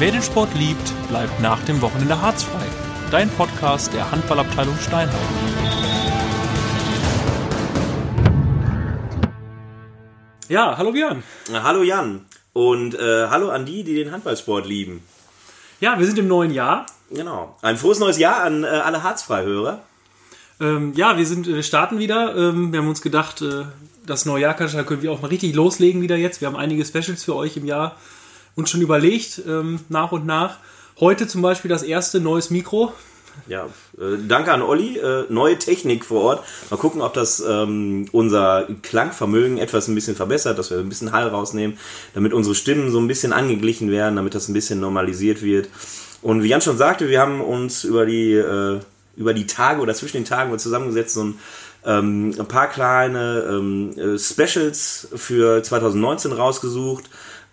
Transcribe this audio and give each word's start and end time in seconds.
Wer 0.00 0.12
den 0.12 0.22
Sport 0.22 0.54
liebt, 0.54 1.08
bleibt 1.08 1.40
nach 1.40 1.60
dem 1.64 1.82
Wochenende 1.82 2.22
harzfrei. 2.22 2.64
Dein 3.10 3.28
Podcast 3.30 3.92
der 3.92 4.08
Handballabteilung 4.08 4.76
Steinheim. 4.78 5.18
Ja, 10.48 10.78
hallo 10.78 10.92
Björn. 10.92 11.24
Hallo 11.52 11.82
Jan 11.82 12.26
und 12.52 12.94
äh, 12.94 13.26
hallo 13.26 13.48
an 13.48 13.66
die, 13.66 13.82
die 13.82 13.96
den 13.96 14.12
Handballsport 14.12 14.68
lieben. 14.68 15.02
Ja, 15.80 15.98
wir 15.98 16.06
sind 16.06 16.20
im 16.20 16.28
neuen 16.28 16.52
Jahr. 16.52 16.86
Genau. 17.10 17.56
Ein 17.62 17.76
frohes 17.76 17.98
neues 17.98 18.18
Jahr 18.18 18.44
an 18.44 18.62
äh, 18.62 18.68
alle 18.68 19.02
Harzfreihörer. 19.02 19.82
Ähm, 20.60 20.92
ja, 20.94 21.18
wir 21.18 21.26
sind, 21.26 21.48
wir 21.48 21.64
starten 21.64 21.98
wieder. 21.98 22.36
Ähm, 22.36 22.70
wir 22.70 22.78
haben 22.78 22.88
uns 22.88 23.02
gedacht, 23.02 23.42
äh, 23.42 23.64
das 24.06 24.26
neue 24.26 24.42
Jahr 24.42 24.54
können 24.54 25.02
wir 25.02 25.10
auch 25.10 25.22
mal 25.22 25.26
richtig 25.26 25.56
loslegen 25.56 26.02
wieder 26.02 26.14
jetzt. 26.14 26.40
Wir 26.40 26.46
haben 26.46 26.56
einige 26.56 26.84
Specials 26.84 27.24
für 27.24 27.34
euch 27.34 27.56
im 27.56 27.66
Jahr 27.66 27.96
uns 28.58 28.70
schon 28.70 28.80
überlegt, 28.80 29.40
ähm, 29.46 29.80
nach 29.88 30.12
und 30.12 30.26
nach. 30.26 30.58
Heute 30.98 31.28
zum 31.28 31.42
Beispiel 31.42 31.68
das 31.68 31.84
erste 31.84 32.18
neues 32.18 32.50
Mikro. 32.50 32.92
Ja, 33.46 33.66
äh, 33.96 34.18
danke 34.26 34.52
an 34.52 34.62
Olli. 34.62 34.98
Äh, 34.98 35.26
neue 35.28 35.56
Technik 35.58 36.04
vor 36.04 36.22
Ort. 36.22 36.44
Mal 36.68 36.76
gucken, 36.76 37.00
ob 37.00 37.14
das 37.14 37.38
ähm, 37.38 38.06
unser 38.10 38.66
Klangvermögen 38.82 39.58
etwas 39.58 39.86
ein 39.86 39.94
bisschen 39.94 40.16
verbessert, 40.16 40.58
dass 40.58 40.72
wir 40.72 40.78
ein 40.78 40.88
bisschen 40.88 41.12
Hall 41.12 41.28
rausnehmen, 41.28 41.78
damit 42.14 42.32
unsere 42.32 42.56
Stimmen 42.56 42.90
so 42.90 42.98
ein 42.98 43.06
bisschen 43.06 43.32
angeglichen 43.32 43.92
werden, 43.92 44.16
damit 44.16 44.34
das 44.34 44.48
ein 44.48 44.54
bisschen 44.54 44.80
normalisiert 44.80 45.40
wird. 45.40 45.68
Und 46.20 46.42
wie 46.42 46.48
Jan 46.48 46.60
schon 46.60 46.76
sagte, 46.76 47.08
wir 47.08 47.20
haben 47.20 47.40
uns 47.40 47.84
über 47.84 48.06
die, 48.06 48.32
äh, 48.32 48.80
über 49.16 49.34
die 49.34 49.46
Tage 49.46 49.80
oder 49.80 49.94
zwischen 49.94 50.16
den 50.16 50.24
Tagen 50.24 50.58
zusammengesetzt 50.58 51.16
und 51.16 51.38
ähm, 51.86 52.34
ein 52.36 52.48
paar 52.48 52.68
kleine 52.68 53.44
ähm, 53.48 53.96
äh, 53.96 54.18
Specials 54.18 55.08
für 55.14 55.62
2019 55.62 56.32
rausgesucht. 56.32 57.04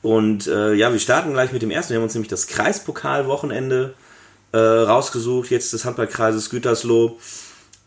Und 0.06 0.46
äh, 0.46 0.76
ja, 0.76 0.92
wir 0.92 1.00
starten 1.00 1.34
gleich 1.34 1.52
mit 1.52 1.64
dem 1.64 1.72
ersten. 1.72 1.90
Wir 1.90 1.98
haben 1.98 2.04
uns 2.04 2.14
nämlich 2.14 2.30
das 2.30 2.46
Kreispokalwochenende 2.46 3.96
äh, 4.52 4.58
rausgesucht, 4.60 5.50
jetzt 5.50 5.74
des 5.74 5.84
Handballkreises 5.84 6.52
Gütersloh, 6.52 7.18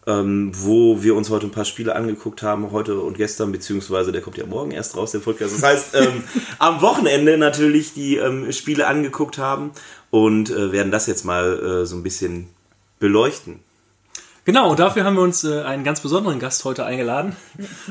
ähm, 0.05 0.50
wo 0.52 1.05
wir 1.05 1.14
uns 1.14 1.30
heute 1.30 1.47
ein 1.47 1.52
paar 1.52 1.64
Spiele 1.64 1.94
angeguckt 1.94 2.42
haben, 2.42 2.72
heute 2.72 2.98
und 2.98 3.16
gestern, 3.16 3.52
beziehungsweise 3.52 4.10
der 4.10 4.20
kommt 4.20 4.36
ja 4.36 4.47
morgen 4.47 4.72
erst 4.72 4.97
raus, 4.97 5.12
der 5.12 5.20
Podcast. 5.20 5.55
Das 5.55 5.62
heißt, 5.62 5.94
ähm, 5.94 6.25
am 6.58 6.83
Wochenende 6.83 7.38
natürlich 7.38 7.94
die 7.94 8.16
ähm, 8.16 8.50
Spiele 8.50 8.88
angeguckt 8.88 9.38
haben 9.38 9.70
und 10.10 10.50
äh, 10.50 10.72
werden 10.72 10.91
das 10.91 11.06
jetzt 11.06 11.25
mal 11.25 11.82
äh, 11.82 11.86
so 11.86 11.94
ein 11.94 12.03
bisschen 12.03 12.48
beleuchten. 12.98 13.60
Genau, 14.44 14.75
dafür 14.75 15.05
haben 15.05 15.14
wir 15.14 15.22
uns 15.22 15.44
äh, 15.44 15.60
einen 15.60 15.84
ganz 15.84 16.00
besonderen 16.00 16.41
Gast 16.41 16.64
heute 16.64 16.84
eingeladen. 16.84 17.36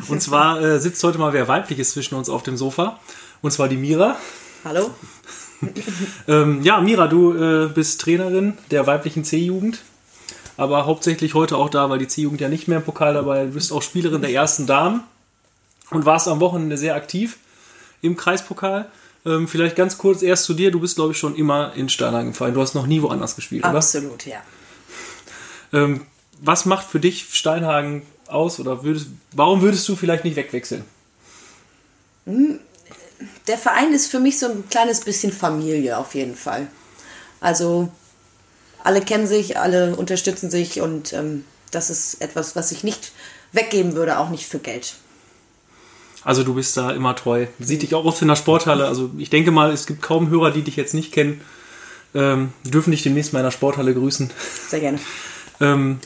Und 0.10 0.22
zwar 0.22 0.60
äh, 0.60 0.80
sitzt 0.80 1.02
heute 1.04 1.18
mal 1.18 1.32
wer 1.32 1.48
weibliches 1.48 1.92
zwischen 1.92 2.16
uns 2.16 2.30
auf 2.30 2.44
dem 2.44 2.58
Sofa. 2.58 3.00
Und 3.42 3.52
zwar 3.52 3.68
die 3.68 3.78
Mira. 3.78 4.18
Hallo. 4.64 4.92
ähm, 6.28 6.62
ja, 6.64 6.80
Mira, 6.82 7.08
du 7.08 7.34
äh, 7.34 7.68
bist 7.68 8.02
Trainerin 8.02 8.58
der 8.72 8.88
weiblichen 8.88 9.24
C-Jugend. 9.24 9.80
Aber 10.56 10.86
hauptsächlich 10.88 11.36
heute 11.36 11.56
auch 11.58 11.70
da, 11.70 11.90
weil 11.90 12.00
die 12.00 12.08
C-Jugend 12.08 12.42
ja 12.42 12.50
nicht 12.50 12.68
mehr 12.68 12.80
im 12.80 12.84
Pokal 12.84 13.14
dabei 13.14 13.44
ist. 13.44 13.50
Du 13.50 13.54
bist 13.54 13.72
auch 13.72 13.82
Spielerin 13.82 14.22
der 14.22 14.32
ersten 14.32 14.66
Damen 14.66 15.04
und 15.92 16.06
warst 16.06 16.28
am 16.28 16.40
Wochenende 16.40 16.78
sehr 16.78 16.96
aktiv 16.96 17.38
im 18.02 18.18
Kreispokal. 18.18 18.90
Ähm, 19.26 19.48
vielleicht 19.48 19.76
ganz 19.76 19.98
kurz 19.98 20.22
erst 20.24 20.46
zu 20.46 20.54
dir. 20.54 20.72
Du 20.72 20.80
bist, 20.80 20.96
glaube 20.96 21.12
ich, 21.12 21.18
schon 21.18 21.36
immer 21.36 21.74
in 21.76 21.90
Steinhagen 21.90 22.32
gefallen. 22.32 22.56
Du 22.56 22.62
hast 22.62 22.74
noch 22.74 22.88
nie 22.88 23.02
woanders 23.02 23.36
gespielt, 23.36 23.64
Absolut, 23.64 24.08
oder? 24.08 24.14
Absolut, 24.16 24.26
ja. 24.26 24.42
Ähm, 25.74 26.06
was 26.40 26.66
macht 26.66 26.88
für 26.88 27.00
dich 27.00 27.28
Steinhagen 27.34 28.04
aus? 28.28 28.60
Oder 28.60 28.84
würdest, 28.84 29.08
warum 29.34 29.62
würdest 29.62 29.88
du 29.90 29.96
vielleicht 29.96 30.24
nicht 30.24 30.36
wegwechseln? 30.36 30.86
Der 33.48 33.58
Verein 33.58 33.94
ist 33.94 34.08
für 34.08 34.20
mich 34.20 34.40
so 34.40 34.48
ein 34.48 34.68
kleines 34.70 35.02
bisschen 35.02 35.32
Familie 35.32 35.98
auf 35.98 36.16
jeden 36.16 36.36
Fall. 36.36 36.68
Also 37.40 37.90
alle 38.84 39.02
kennen 39.02 39.28
sich, 39.28 39.58
alle 39.58 39.96
unterstützen 39.96 40.50
sich 40.50 40.82
und 40.82 41.14
ähm, 41.14 41.46
das 41.72 41.90
ist 41.90 42.22
etwas, 42.22 42.56
was 42.56 42.72
ich 42.72 42.84
nicht 42.84 43.12
weggeben 43.52 43.96
würde, 43.96 44.20
auch 44.20 44.30
nicht 44.30 44.46
für 44.46 44.60
Geld. 44.60 44.96
Also 46.24 46.44
du 46.44 46.56
bist 46.56 46.76
da 46.76 46.92
immer 46.92 47.16
treu. 47.16 47.48
Sieht 47.60 47.84
dich 47.84 47.96
auch 47.96 48.04
oft 48.04 48.22
in 48.22 48.28
der 48.28 48.36
Sporthalle. 48.36 48.88
Also 48.88 49.12
ich 49.18 49.30
denke 49.30 49.52
mal, 49.52 49.72
es 49.72 49.86
gibt 49.86 50.02
kaum 50.02 50.30
Hörer, 50.30 50.52
die 50.52 50.62
dich 50.62 50.76
jetzt 50.76 50.94
nicht 50.94 51.14
kennen. 51.14 51.42
Ähm, 52.14 52.52
dürfen 52.64 52.92
dich 52.92 53.04
demnächst 53.04 53.34
mal 53.34 53.40
in 53.40 53.46
der 53.46 53.52
Sporthalle 53.52 53.94
grüßen. 53.94 54.30
Sehr 54.68 54.80
gerne. 54.80 55.00
ähm, 55.62 56.00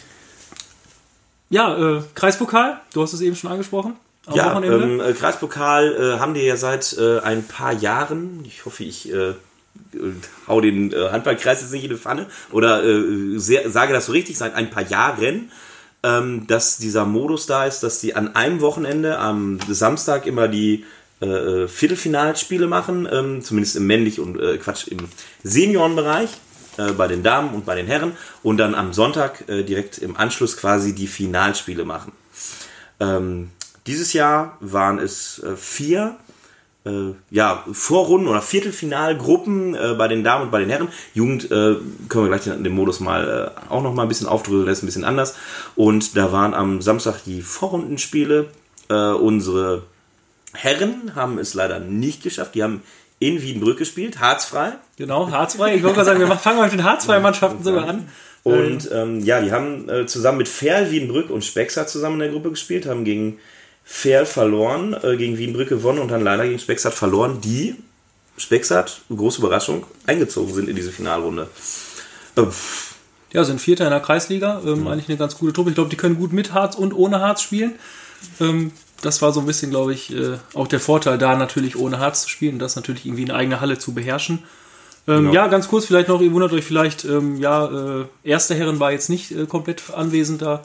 ja, 1.49 1.97
äh, 1.97 2.03
Kreispokal, 2.13 2.81
du 2.93 3.01
hast 3.01 3.13
es 3.13 3.21
eben 3.21 3.35
schon 3.35 3.51
angesprochen. 3.51 3.95
Ja, 4.33 4.61
ähm, 4.61 4.99
äh, 4.99 5.13
Kreispokal 5.13 5.95
äh, 5.95 6.19
haben 6.19 6.33
die 6.33 6.41
ja 6.41 6.55
seit 6.55 6.95
äh, 6.97 7.19
ein 7.19 7.47
paar 7.47 7.73
Jahren. 7.73 8.43
Ich 8.45 8.65
hoffe, 8.65 8.83
ich 8.83 9.11
äh, 9.11 9.33
hau 10.47 10.61
den 10.61 10.93
äh, 10.93 11.09
Handballkreis 11.09 11.61
jetzt 11.61 11.71
nicht 11.71 11.83
in 11.83 11.89
die 11.89 11.97
Pfanne 11.97 12.27
oder 12.51 12.83
sehr, 13.39 13.69
sage 13.69 13.93
das 13.93 14.05
so 14.05 14.11
richtig, 14.11 14.37
seit 14.37 14.53
ein 14.53 14.69
paar 14.69 14.83
Jahren, 14.83 15.51
ähm, 16.03 16.45
dass 16.47 16.77
dieser 16.77 17.05
Modus 17.05 17.47
da 17.47 17.65
ist, 17.65 17.81
dass 17.81 17.99
die 17.99 18.15
an 18.15 18.35
einem 18.35 18.61
Wochenende, 18.61 19.17
am 19.17 19.59
Samstag 19.67 20.25
immer 20.25 20.47
die 20.47 20.85
Viertelfinalspiele 21.23 22.65
machen, 22.65 23.07
ähm, 23.11 23.43
zumindest 23.43 23.75
im 23.75 23.85
männlich 23.85 24.19
und 24.19 24.39
Quatsch, 24.59 24.87
im 24.87 24.97
Seniorenbereich 25.43 26.31
äh, 26.77 26.93
bei 26.93 27.07
den 27.07 27.21
Damen 27.21 27.53
und 27.53 27.65
bei 27.65 27.75
den 27.75 27.87
Herren 27.87 28.13
und 28.43 28.57
dann 28.57 28.75
am 28.75 28.93
Sonntag 28.93 29.47
äh, 29.49 29.63
direkt 29.63 29.97
im 29.97 30.15
Anschluss 30.15 30.55
quasi 30.55 30.95
die 30.95 31.07
Finalspiele 31.07 31.83
machen. 31.83 32.13
Ähm, 32.99 33.51
dieses 33.87 34.13
Jahr 34.13 34.57
waren 34.59 34.99
es 34.99 35.39
äh, 35.39 35.55
vier 35.55 36.17
äh, 36.85 37.13
ja, 37.29 37.63
Vorrunden 37.71 38.27
oder 38.27 38.41
Viertelfinalgruppen 38.41 39.75
äh, 39.75 39.93
bei 39.97 40.07
den 40.07 40.23
Damen 40.23 40.45
und 40.45 40.51
bei 40.51 40.59
den 40.59 40.69
Herren. 40.69 40.87
Jugend 41.13 41.45
äh, 41.45 41.75
können 42.09 42.25
wir 42.25 42.27
gleich 42.27 42.43
den, 42.43 42.63
den 42.63 42.73
Modus 42.73 42.99
mal 42.99 43.53
äh, 43.55 43.71
auch 43.71 43.83
noch 43.83 43.93
mal 43.93 44.03
ein 44.03 44.07
bisschen 44.07 44.27
aufdröseln, 44.27 44.65
das 44.65 44.79
ist 44.79 44.83
ein 44.83 44.87
bisschen 44.87 45.03
anders. 45.03 45.35
Und 45.75 46.17
da 46.17 46.31
waren 46.31 46.53
am 46.53 46.81
Samstag 46.81 47.23
die 47.25 47.41
Vorrundenspiele. 47.41 48.47
Äh, 48.89 48.93
unsere 48.93 49.83
Herren 50.53 51.13
haben 51.15 51.37
es 51.37 51.53
leider 51.53 51.79
nicht 51.79 52.23
geschafft. 52.23 52.55
Die 52.55 52.63
haben 52.63 52.81
in 53.19 53.41
Wiedenbrück 53.41 53.77
gespielt, 53.77 54.19
harzfrei. 54.19 54.73
Genau, 54.97 55.29
harzfrei. 55.29 55.75
Ich 55.75 55.83
wollte 55.83 55.97
mal 55.97 56.05
sagen, 56.05 56.19
wir 56.19 56.35
fangen 56.35 56.59
heute 56.59 56.71
mit 56.71 56.79
den 56.79 56.89
harzfreien 56.89 57.21
Mannschaften 57.21 57.63
sogar 57.63 57.87
an. 57.87 58.09
Und 58.43 58.89
ähm, 58.91 59.19
ja, 59.19 59.39
die 59.39 59.51
haben 59.51 59.87
äh, 59.87 60.07
zusammen 60.07 60.39
mit 60.39 60.47
Ferl, 60.47 60.89
Wiedenbrück 60.89 61.29
und 61.29 61.45
Spexer 61.45 61.85
zusammen 61.85 62.15
in 62.15 62.21
der 62.21 62.29
Gruppe 62.29 62.49
gespielt, 62.49 62.87
haben 62.87 63.03
gegen 63.03 63.37
Ferl 63.93 64.25
verloren, 64.25 64.95
äh, 65.03 65.17
gegen 65.17 65.37
Wiedenbrück 65.37 65.67
gewonnen 65.67 65.99
und 65.99 66.07
dann 66.07 66.23
leider 66.23 66.47
gegen 66.47 66.59
Spexert 66.59 66.93
verloren, 66.93 67.41
die 67.41 67.75
Spexert, 68.37 69.01
große 69.09 69.39
Überraschung, 69.41 69.85
eingezogen 70.07 70.53
sind 70.53 70.69
in 70.69 70.77
diese 70.77 70.93
Finalrunde. 70.93 71.49
Äh, 72.37 72.43
ja, 73.33 73.43
sind 73.43 73.59
Vierter 73.59 73.83
in 73.83 73.91
der 73.91 73.99
Kreisliga, 73.99 74.61
ähm, 74.65 74.79
mhm. 74.79 74.87
eigentlich 74.87 75.09
eine 75.09 75.17
ganz 75.17 75.37
gute 75.37 75.51
Truppe. 75.51 75.71
Ich 75.71 75.75
glaube, 75.75 75.89
die 75.89 75.97
können 75.97 76.15
gut 76.17 76.31
mit 76.31 76.53
Harz 76.53 76.75
und 76.75 76.93
ohne 76.93 77.19
Harz 77.19 77.41
spielen. 77.41 77.73
Ähm, 78.39 78.71
das 79.01 79.21
war 79.21 79.33
so 79.33 79.41
ein 79.41 79.45
bisschen, 79.45 79.71
glaube 79.71 79.93
ich, 79.93 80.15
äh, 80.15 80.37
auch 80.53 80.67
der 80.67 80.79
Vorteil, 80.79 81.17
da 81.17 81.35
natürlich 81.35 81.75
ohne 81.75 81.99
Harz 81.99 82.23
zu 82.23 82.29
spielen 82.29 82.53
und 82.53 82.59
das 82.59 82.77
natürlich 82.77 83.05
irgendwie 83.05 83.25
eine 83.25 83.35
eigene 83.35 83.59
Halle 83.59 83.77
zu 83.77 83.93
beherrschen. 83.93 84.39
Ähm, 85.05 85.17
genau. 85.17 85.33
Ja, 85.33 85.47
ganz 85.47 85.67
kurz 85.67 85.85
vielleicht 85.85 86.07
noch, 86.07 86.21
ihr 86.21 86.31
wundert 86.31 86.53
euch 86.53 86.63
vielleicht, 86.63 87.03
ähm, 87.03 87.37
ja, 87.37 87.99
äh, 88.01 88.05
erste 88.23 88.55
Herren 88.55 88.79
war 88.79 88.93
jetzt 88.93 89.09
nicht 89.09 89.31
äh, 89.31 89.45
komplett 89.47 89.83
anwesend 89.93 90.41
da. 90.41 90.63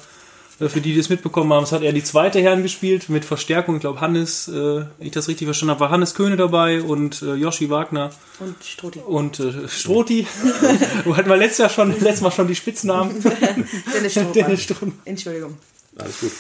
Äh, 0.59 0.69
für 0.69 0.81
die, 0.81 0.93
die 0.93 0.99
es 0.99 1.09
mitbekommen 1.09 1.53
haben, 1.53 1.65
es 1.65 1.72
hat 1.72 1.83
er 1.83 1.93
die 1.93 2.03
zweite 2.03 2.41
Herren 2.41 2.62
gespielt 2.62 3.09
mit 3.09 3.25
Verstärkung. 3.25 3.77
Ich 3.77 3.81
glaube, 3.81 4.00
Hannes, 4.00 4.49
äh, 4.49 4.53
wenn 4.53 5.06
ich 5.06 5.12
das 5.12 5.28
richtig 5.28 5.47
verstanden 5.47 5.71
habe, 5.72 5.81
war 5.81 5.91
Hannes 5.91 6.15
Köhne 6.15 6.37
dabei 6.37 6.83
und 6.83 7.22
äh, 7.22 7.34
Joshi 7.34 7.71
Wagner. 7.71 8.11
Und 8.41 8.56
Stroti. 8.65 8.99
Und 9.00 9.41
äh, 9.41 9.69
Stroti. 9.69 10.27
Wo 11.05 11.17
hatten 11.17 11.28
wir 11.28 11.37
letztes 11.37 11.59
Jahr 11.59 11.71
schon, 11.71 11.91
letztes 12.00 12.21
Mal 12.22 12.31
schon 12.31 12.49
die 12.49 12.55
Spitznamen. 12.55 13.22
Dennis 13.94 14.12
Strohmann. 14.12 14.33
Dennis 14.33 14.62
Strohmann. 14.62 14.99
Entschuldigung. 15.05 15.59
Alles 15.99 16.21
gut. 16.21 16.33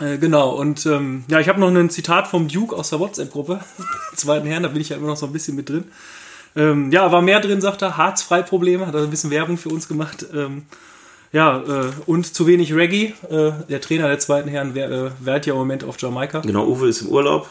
Äh, 0.00 0.18
genau, 0.18 0.50
und 0.56 0.86
ähm, 0.86 1.24
ja, 1.28 1.38
ich 1.38 1.48
habe 1.48 1.60
noch 1.60 1.68
ein 1.68 1.90
Zitat 1.90 2.26
vom 2.26 2.48
Duke 2.48 2.74
aus 2.74 2.90
der 2.90 2.98
WhatsApp-Gruppe, 2.98 3.60
zweiten 4.16 4.46
Herrn, 4.46 4.64
da 4.64 4.68
bin 4.68 4.80
ich 4.80 4.88
ja 4.88 4.96
immer 4.96 5.06
noch 5.06 5.16
so 5.16 5.26
ein 5.26 5.32
bisschen 5.32 5.54
mit 5.54 5.68
drin. 5.68 5.84
Ähm, 6.56 6.90
ja, 6.90 7.10
war 7.12 7.22
mehr 7.22 7.40
drin, 7.40 7.60
sagt 7.60 7.82
er, 7.82 7.96
Harzfrei-Probleme, 7.96 8.86
hat 8.86 8.94
er 8.94 9.02
ein 9.02 9.10
bisschen 9.10 9.30
Werbung 9.30 9.56
für 9.56 9.68
uns 9.68 9.86
gemacht. 9.86 10.26
Ähm, 10.34 10.66
ja, 11.34 11.62
äh, 11.66 11.90
und 12.06 12.32
zu 12.32 12.46
wenig 12.46 12.72
Reggae. 12.72 13.12
Äh, 13.28 13.52
der 13.68 13.80
Trainer 13.80 14.06
der 14.06 14.20
zweiten 14.20 14.48
Herren 14.48 14.76
äh, 14.76 15.10
wählt 15.20 15.46
ja 15.46 15.52
im 15.52 15.58
Moment 15.58 15.82
auf 15.82 16.00
Jamaika. 16.00 16.40
Genau, 16.40 16.64
Uwe 16.66 16.88
ist 16.88 17.02
im 17.02 17.08
Urlaub 17.08 17.48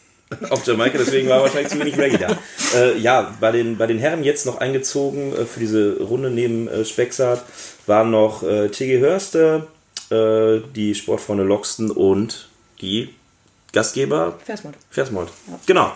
auf 0.50 0.66
Jamaika, 0.66 0.98
deswegen 0.98 1.30
war 1.30 1.40
wahrscheinlich 1.40 1.72
zu 1.72 1.80
wenig 1.80 1.96
Reggae 1.96 2.18
da. 2.18 2.38
Äh, 2.78 2.98
ja, 2.98 3.34
bei 3.40 3.50
den, 3.50 3.78
bei 3.78 3.86
den 3.86 3.98
Herren 3.98 4.22
jetzt 4.22 4.44
noch 4.44 4.58
eingezogen 4.58 5.32
äh, 5.32 5.46
für 5.46 5.60
diese 5.60 5.96
Runde 5.98 6.30
neben 6.30 6.68
äh, 6.68 6.84
Spexart 6.84 7.42
waren 7.86 8.10
noch 8.10 8.42
äh, 8.42 8.68
TG 8.68 9.00
Hörste, 9.00 9.66
äh, 10.10 10.60
die 10.76 10.94
Sportfreunde 10.94 11.44
Loxton 11.44 11.90
und 11.90 12.50
die 12.82 13.14
Gastgeber 13.72 14.38
Versmold. 14.44 14.76
Versmold. 14.90 15.28
Ja. 15.48 15.58
Genau. 15.64 15.92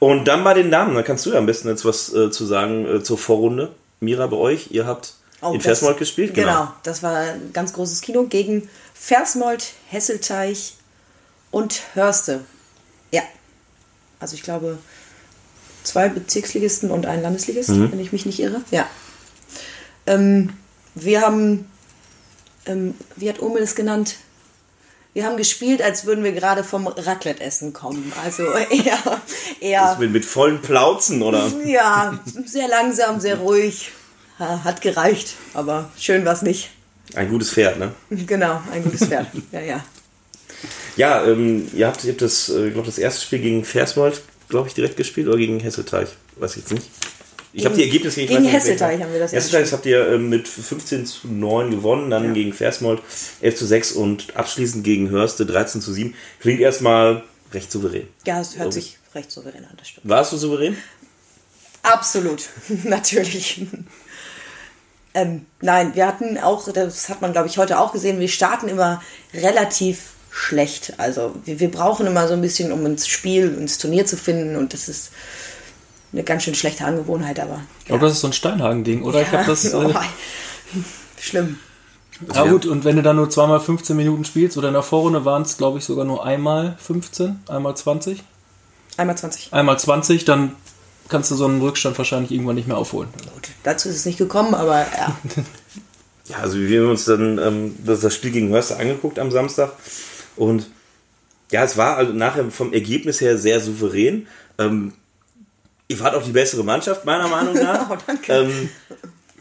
Und 0.00 0.26
dann 0.26 0.42
bei 0.42 0.54
den 0.54 0.72
Damen, 0.72 0.96
da 0.96 1.02
kannst 1.02 1.24
du 1.26 1.30
ja 1.30 1.38
am 1.38 1.46
besten 1.46 1.68
jetzt 1.68 1.84
was 1.84 2.12
äh, 2.12 2.32
zu 2.32 2.46
sagen 2.46 2.84
äh, 2.86 3.02
zur 3.02 3.16
Vorrunde. 3.16 3.70
Mira, 4.00 4.26
bei 4.26 4.36
euch, 4.36 4.72
ihr 4.72 4.86
habt 4.86 5.14
oh, 5.42 5.52
in 5.52 5.60
Versmold 5.60 5.98
gespielt? 5.98 6.34
Genau. 6.34 6.46
genau, 6.46 6.72
das 6.82 7.02
war 7.02 7.16
ein 7.16 7.52
ganz 7.52 7.72
großes 7.72 8.00
Kino 8.00 8.24
gegen 8.24 8.68
Versmold, 8.94 9.72
Hesselteich 9.88 10.74
und 11.50 11.82
Hörste. 11.94 12.40
Ja. 13.12 13.22
Also 14.18 14.34
ich 14.34 14.42
glaube, 14.42 14.78
zwei 15.82 16.08
Bezirksligisten 16.08 16.90
und 16.90 17.06
ein 17.06 17.22
Landesligist, 17.22 17.70
wenn 17.70 18.00
ich 18.00 18.12
mich 18.12 18.26
nicht 18.26 18.40
irre. 18.40 18.60
Ja. 18.70 18.86
Ähm, 20.06 20.52
wir 20.94 21.22
haben, 21.22 21.70
ähm, 22.66 22.94
wie 23.16 23.28
hat 23.28 23.40
Omel 23.40 23.62
es 23.62 23.74
genannt? 23.74 24.16
Wir 25.12 25.24
haben 25.24 25.36
gespielt, 25.36 25.82
als 25.82 26.04
würden 26.04 26.22
wir 26.22 26.32
gerade 26.32 26.62
vom 26.62 26.86
Raclette-Essen 26.86 27.72
kommen. 27.72 28.12
Also 28.24 28.44
eher, 28.70 29.20
eher 29.60 29.96
Mit, 29.98 30.12
mit 30.12 30.24
vollen 30.24 30.60
Plauzen, 30.60 31.22
oder? 31.22 31.50
ja, 31.64 32.18
sehr 32.44 32.68
langsam, 32.68 33.18
sehr 33.20 33.38
ruhig. 33.38 33.90
Ha, 34.40 34.64
Hat 34.64 34.80
gereicht, 34.80 35.34
aber 35.54 35.90
schön 35.98 36.24
war 36.24 36.32
es 36.32 36.42
nicht. 36.42 36.70
Ein 37.14 37.28
gutes 37.28 37.50
Pferd, 37.52 37.78
ne? 37.78 37.92
Genau, 38.10 38.60
ein 38.72 38.82
gutes 38.82 39.06
Pferd. 39.06 39.26
Ja, 39.52 39.60
ja. 39.60 39.84
Ja, 40.96 41.24
ähm, 41.26 41.68
ihr 41.74 41.86
habt, 41.86 42.04
ihr 42.04 42.10
habt 42.12 42.22
das, 42.22 42.48
äh, 42.48 42.70
glaube, 42.70 42.86
das 42.86 42.98
erste 42.98 43.22
Spiel 43.22 43.38
gegen 43.40 43.64
Versmold, 43.64 44.22
glaube 44.48 44.68
ich, 44.68 44.74
direkt 44.74 44.96
gespielt 44.96 45.28
oder 45.28 45.36
gegen 45.38 45.60
Hesselteich? 45.60 46.08
Weiß 46.36 46.52
ich 46.52 46.62
jetzt 46.62 46.72
nicht. 46.72 46.86
Ich 47.52 47.64
habe 47.64 47.74
die 47.74 47.80
Gegen- 47.82 47.92
Ergebnisse 47.92 48.20
gegen 48.26 48.42
nicht, 48.42 48.52
Hesselteich 48.52 49.02
haben 49.02 49.12
wir 49.12 49.18
das 49.18 49.32
erste 49.32 49.58
Hesselteich 49.58 49.72
habt 49.72 49.86
ihr 49.86 50.08
ähm, 50.12 50.28
mit 50.28 50.46
15 50.46 51.04
zu 51.06 51.26
9 51.28 51.70
gewonnen, 51.72 52.08
dann 52.10 52.24
Ja. 52.26 52.32
gegen 52.32 52.52
Versmold 52.52 53.02
11 53.40 53.56
zu 53.56 53.66
6 53.66 53.92
und 53.92 54.36
abschließend 54.36 54.84
gegen 54.84 55.10
Hörste 55.10 55.44
13 55.46 55.80
zu 55.80 55.92
7. 55.92 56.14
Klingt 56.40 56.60
erstmal 56.60 57.24
recht 57.52 57.70
souverän. 57.72 58.06
Ja, 58.24 58.40
es 58.40 58.56
hört 58.56 58.72
sich 58.72 58.98
recht 59.14 59.30
souverän 59.32 59.64
an, 59.64 59.74
das 59.76 59.88
stimmt. 59.88 60.08
Warst 60.08 60.32
du 60.32 60.36
souverän? 60.36 60.76
Absolut, 61.82 62.48
natürlich. 62.84 63.62
Ähm, 65.14 65.46
nein, 65.60 65.94
wir 65.94 66.06
hatten 66.06 66.38
auch, 66.38 66.70
das 66.72 67.08
hat 67.08 67.20
man 67.20 67.32
glaube 67.32 67.48
ich 67.48 67.58
heute 67.58 67.78
auch 67.78 67.92
gesehen, 67.92 68.20
wir 68.20 68.28
starten 68.28 68.68
immer 68.68 69.02
relativ 69.34 70.12
schlecht. 70.30 70.94
Also 70.98 71.34
wir, 71.44 71.58
wir 71.60 71.70
brauchen 71.70 72.06
immer 72.06 72.28
so 72.28 72.34
ein 72.34 72.40
bisschen, 72.40 72.72
um 72.72 72.86
ins 72.86 73.08
Spiel, 73.08 73.54
ins 73.54 73.78
Turnier 73.78 74.06
zu 74.06 74.16
finden 74.16 74.56
und 74.56 74.72
das 74.72 74.88
ist 74.88 75.10
eine 76.12 76.22
ganz 76.24 76.42
schön 76.44 76.54
schlechte 76.54 76.84
Angewohnheit, 76.84 77.38
aber 77.40 77.60
Ich 77.80 77.86
glaube, 77.86 78.06
das 78.06 78.14
ist 78.14 78.20
so 78.20 78.26
ein 78.28 78.32
Steinhagen-Ding, 78.32 79.02
oder? 79.02 79.22
Ich 79.22 79.30
habe 79.32 79.44
das. 79.46 79.64
Äh, 79.72 79.76
Oh, 80.72 80.82
schlimm. 81.20 81.58
ja, 82.32 82.44
gut, 82.46 82.64
und 82.64 82.84
wenn 82.84 82.94
du 82.94 83.02
dann 83.02 83.16
nur 83.16 83.28
zweimal 83.28 83.58
15 83.58 83.96
Minuten 83.96 84.24
spielst, 84.24 84.56
oder 84.56 84.68
in 84.68 84.74
der 84.74 84.84
Vorrunde 84.84 85.24
waren 85.24 85.42
es, 85.42 85.56
glaube 85.56 85.78
ich, 85.78 85.84
sogar 85.84 86.04
nur 86.04 86.24
einmal 86.24 86.76
15, 86.78 87.40
einmal 87.48 87.76
20. 87.76 88.22
Einmal 88.96 89.18
20. 89.18 89.52
Einmal 89.52 89.78
20, 89.78 90.24
dann 90.24 90.54
kannst 91.10 91.30
du 91.30 91.34
so 91.34 91.44
einen 91.46 91.60
Rückstand 91.60 91.98
wahrscheinlich 91.98 92.30
irgendwann 92.30 92.54
nicht 92.54 92.68
mehr 92.68 92.78
aufholen. 92.78 93.10
Gut, 93.34 93.48
dazu 93.64 93.88
ist 93.90 93.96
es 93.96 94.06
nicht 94.06 94.18
gekommen, 94.18 94.54
aber 94.54 94.78
ja. 94.96 95.16
Ja, 96.28 96.36
also 96.36 96.58
wir 96.58 96.82
haben 96.82 96.90
uns 96.90 97.06
dann 97.06 97.38
ähm, 97.38 97.74
das, 97.84 98.00
das 98.02 98.14
Spiel 98.14 98.30
gegen 98.30 98.50
Hörste 98.50 98.76
angeguckt 98.76 99.18
am 99.18 99.32
Samstag 99.32 99.72
und 100.36 100.70
ja, 101.50 101.64
es 101.64 101.76
war 101.76 101.96
also 101.96 102.12
nachher 102.12 102.48
vom 102.52 102.72
Ergebnis 102.72 103.20
her 103.20 103.36
sehr 103.36 103.58
souverän. 103.60 104.28
Ähm, 104.56 104.92
ihr 105.88 105.98
wart 105.98 106.14
auch 106.14 106.22
die 106.22 106.30
bessere 106.30 106.62
Mannschaft, 106.62 107.04
meiner 107.04 107.26
Meinung 107.26 107.54
nach. 107.60 107.90
Oh, 107.90 107.96
danke. 108.06 108.32
Ähm, 108.32 108.68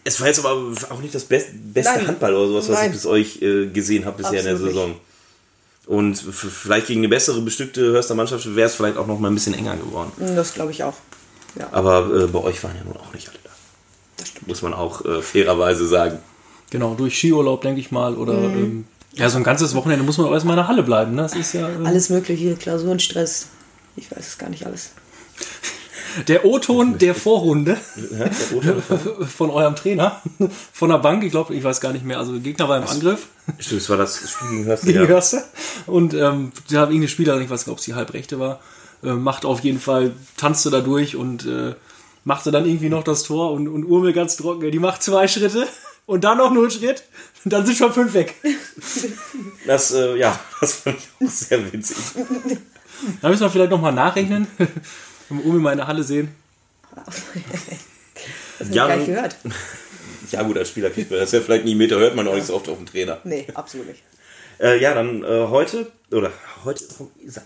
es 0.03 0.19
war 0.19 0.27
jetzt 0.29 0.39
aber 0.43 0.73
auch 0.89 0.99
nicht 1.01 1.13
das 1.13 1.25
best, 1.25 1.49
beste 1.53 1.93
Nein. 1.93 2.07
Handball 2.07 2.33
oder 2.33 2.47
sowas, 2.47 2.69
was 2.69 2.75
Nein. 2.79 2.85
ich 2.87 2.91
bis 2.93 3.05
euch 3.05 3.39
äh, 3.43 3.67
gesehen 3.67 4.05
habe 4.05 4.17
bisher 4.17 4.39
in 4.39 4.45
der 4.45 4.53
Absolut 4.55 4.73
Saison. 4.73 4.95
Und 5.85 6.13
f- 6.13 6.47
vielleicht 6.63 6.87
gegen 6.87 7.01
eine 7.01 7.09
bessere 7.09 7.39
bestückte 7.41 7.81
Hörster 7.81 8.15
Mannschaft 8.15 8.55
wäre 8.55 8.67
es 8.67 8.73
vielleicht 8.73 8.97
auch 8.97 9.05
noch 9.05 9.19
mal 9.19 9.27
ein 9.29 9.35
bisschen 9.35 9.53
enger 9.53 9.75
geworden. 9.77 10.11
Das 10.35 10.55
glaube 10.55 10.71
ich 10.71 10.83
auch. 10.83 10.95
Ja. 11.57 11.69
Aber 11.71 12.09
äh, 12.13 12.27
bei 12.27 12.39
euch 12.39 12.63
waren 12.63 12.75
ja 12.75 12.83
nun 12.83 12.97
auch 12.97 13.13
nicht 13.13 13.29
alle 13.29 13.39
da. 13.43 13.49
Muss 14.45 14.61
man 14.61 14.73
auch 14.73 15.05
äh, 15.05 15.21
fairerweise 15.21 15.87
sagen. 15.87 16.19
Genau, 16.69 16.93
durch 16.93 17.17
Skiurlaub, 17.17 17.61
denke 17.61 17.79
ich 17.81 17.91
mal, 17.91 18.15
oder. 18.15 18.33
Mhm. 18.33 18.55
Ähm, 18.55 18.85
ja, 19.13 19.29
so 19.29 19.37
ein 19.37 19.43
ganzes 19.43 19.73
Wochenende 19.73 20.05
muss 20.05 20.17
man 20.17 20.27
auch 20.27 20.33
erstmal 20.33 20.53
in 20.53 20.59
der 20.59 20.67
Halle 20.67 20.83
bleiben. 20.83 21.15
Ne? 21.15 21.23
Das 21.23 21.35
ist 21.35 21.53
ja. 21.53 21.67
Ähm, 21.67 21.85
Alles 21.85 22.09
mögliche, 22.09 22.55
Klausurenstress. 22.55 23.47
Ich 23.95 24.11
weiß 24.11 24.27
es 24.27 24.37
gar 24.37 24.49
nicht 24.49 24.65
alles. 24.65 24.91
Der 26.27 26.43
O-Ton 26.45 26.97
der 26.97 27.13
Vorrunde 27.13 27.77
von 29.37 29.51
eurem 29.51 29.75
Trainer, 29.75 30.21
von 30.73 30.89
der 30.89 30.97
Bank, 30.97 31.23
ich 31.23 31.31
glaube, 31.31 31.53
ich 31.53 31.63
weiß 31.63 31.81
gar 31.81 31.93
nicht 31.93 32.03
mehr. 32.03 32.17
Also, 32.17 32.31
der 32.31 32.41
Gegner 32.41 32.67
war 32.67 32.77
im 32.77 32.87
Angriff. 32.87 33.27
Stimmt, 33.59 33.81
das 33.81 33.89
war 33.89 33.97
das 33.97 34.29
Spiel 34.29 34.49
gegen 34.49 34.65
Hörste, 34.65 34.87
gegen 34.87 35.07
ja. 35.09 35.21
Und 35.85 36.13
ähm, 36.13 36.51
da 36.69 36.81
hat 36.81 36.89
irgendeine 36.89 37.07
Spielerin, 37.07 37.41
ich 37.43 37.49
weiß 37.49 37.65
nicht, 37.65 37.71
ob 37.71 37.79
es 37.79 37.85
die 37.85 37.93
Halbrechte 37.93 38.39
war, 38.39 38.59
äh, 39.03 39.13
macht 39.13 39.45
auf 39.45 39.61
jeden 39.61 39.79
Fall, 39.79 40.13
tanzte 40.37 40.69
da 40.69 40.81
durch 40.81 41.15
und 41.15 41.45
äh, 41.45 41.73
machte 42.25 42.51
dann 42.51 42.65
irgendwie 42.65 42.89
noch 42.89 43.03
das 43.03 43.23
Tor 43.23 43.51
und, 43.53 43.67
und 43.67 43.85
Urmel 43.85 44.13
ganz 44.13 44.35
trocken, 44.37 44.69
die 44.71 44.79
macht 44.79 45.01
zwei 45.03 45.27
Schritte 45.27 45.67
und 46.05 46.23
dann 46.23 46.37
noch 46.37 46.51
null 46.51 46.69
Schritt 46.71 47.03
und 47.45 47.51
dann 47.53 47.65
sind 47.65 47.77
schon 47.77 47.93
fünf 47.93 48.13
weg. 48.13 48.35
Das, 49.65 49.91
äh, 49.91 50.17
ja, 50.17 50.37
das 50.59 50.73
fand 50.75 50.97
ich 50.97 51.27
auch 51.27 51.31
sehr 51.31 51.71
witzig. 51.71 51.95
Da 53.21 53.29
müssen 53.29 53.41
wir 53.41 53.49
vielleicht 53.49 53.71
nochmal 53.71 53.93
nachrechnen, 53.93 54.47
wenn 54.57 55.37
wir 55.37 55.45
Urmel 55.45 55.61
mal 55.61 55.71
in 55.71 55.77
der 55.77 55.87
Halle 55.87 56.03
sehen. 56.03 56.33
Das 57.05 57.21
habe 58.59 58.69
ich 58.69 58.75
Jan- 58.75 58.87
gar 58.89 58.97
nicht 58.97 59.05
gehört. 59.05 59.35
Ja 60.31 60.43
gut, 60.43 60.57
als 60.57 60.69
Spieler 60.69 60.89
kriegt 60.89 61.09
man 61.11 61.19
das 61.19 61.31
ja 61.31 61.39
vielleicht 61.41 61.65
nie 61.65 61.75
Meter, 61.75 61.97
hört 61.97 62.15
man 62.15 62.27
auch 62.27 62.35
nicht 62.35 62.47
so 62.47 62.55
oft 62.55 62.67
auf 62.67 62.77
den 62.77 62.87
Trainer. 62.87 63.19
Nee, 63.23 63.47
absolut 63.53 63.87
nicht. 63.87 64.01
Äh, 64.59 64.81
ja, 64.81 64.93
dann 64.93 65.23
äh, 65.23 65.47
heute, 65.47 65.91
oder 66.11 66.31
heute, 66.65 66.83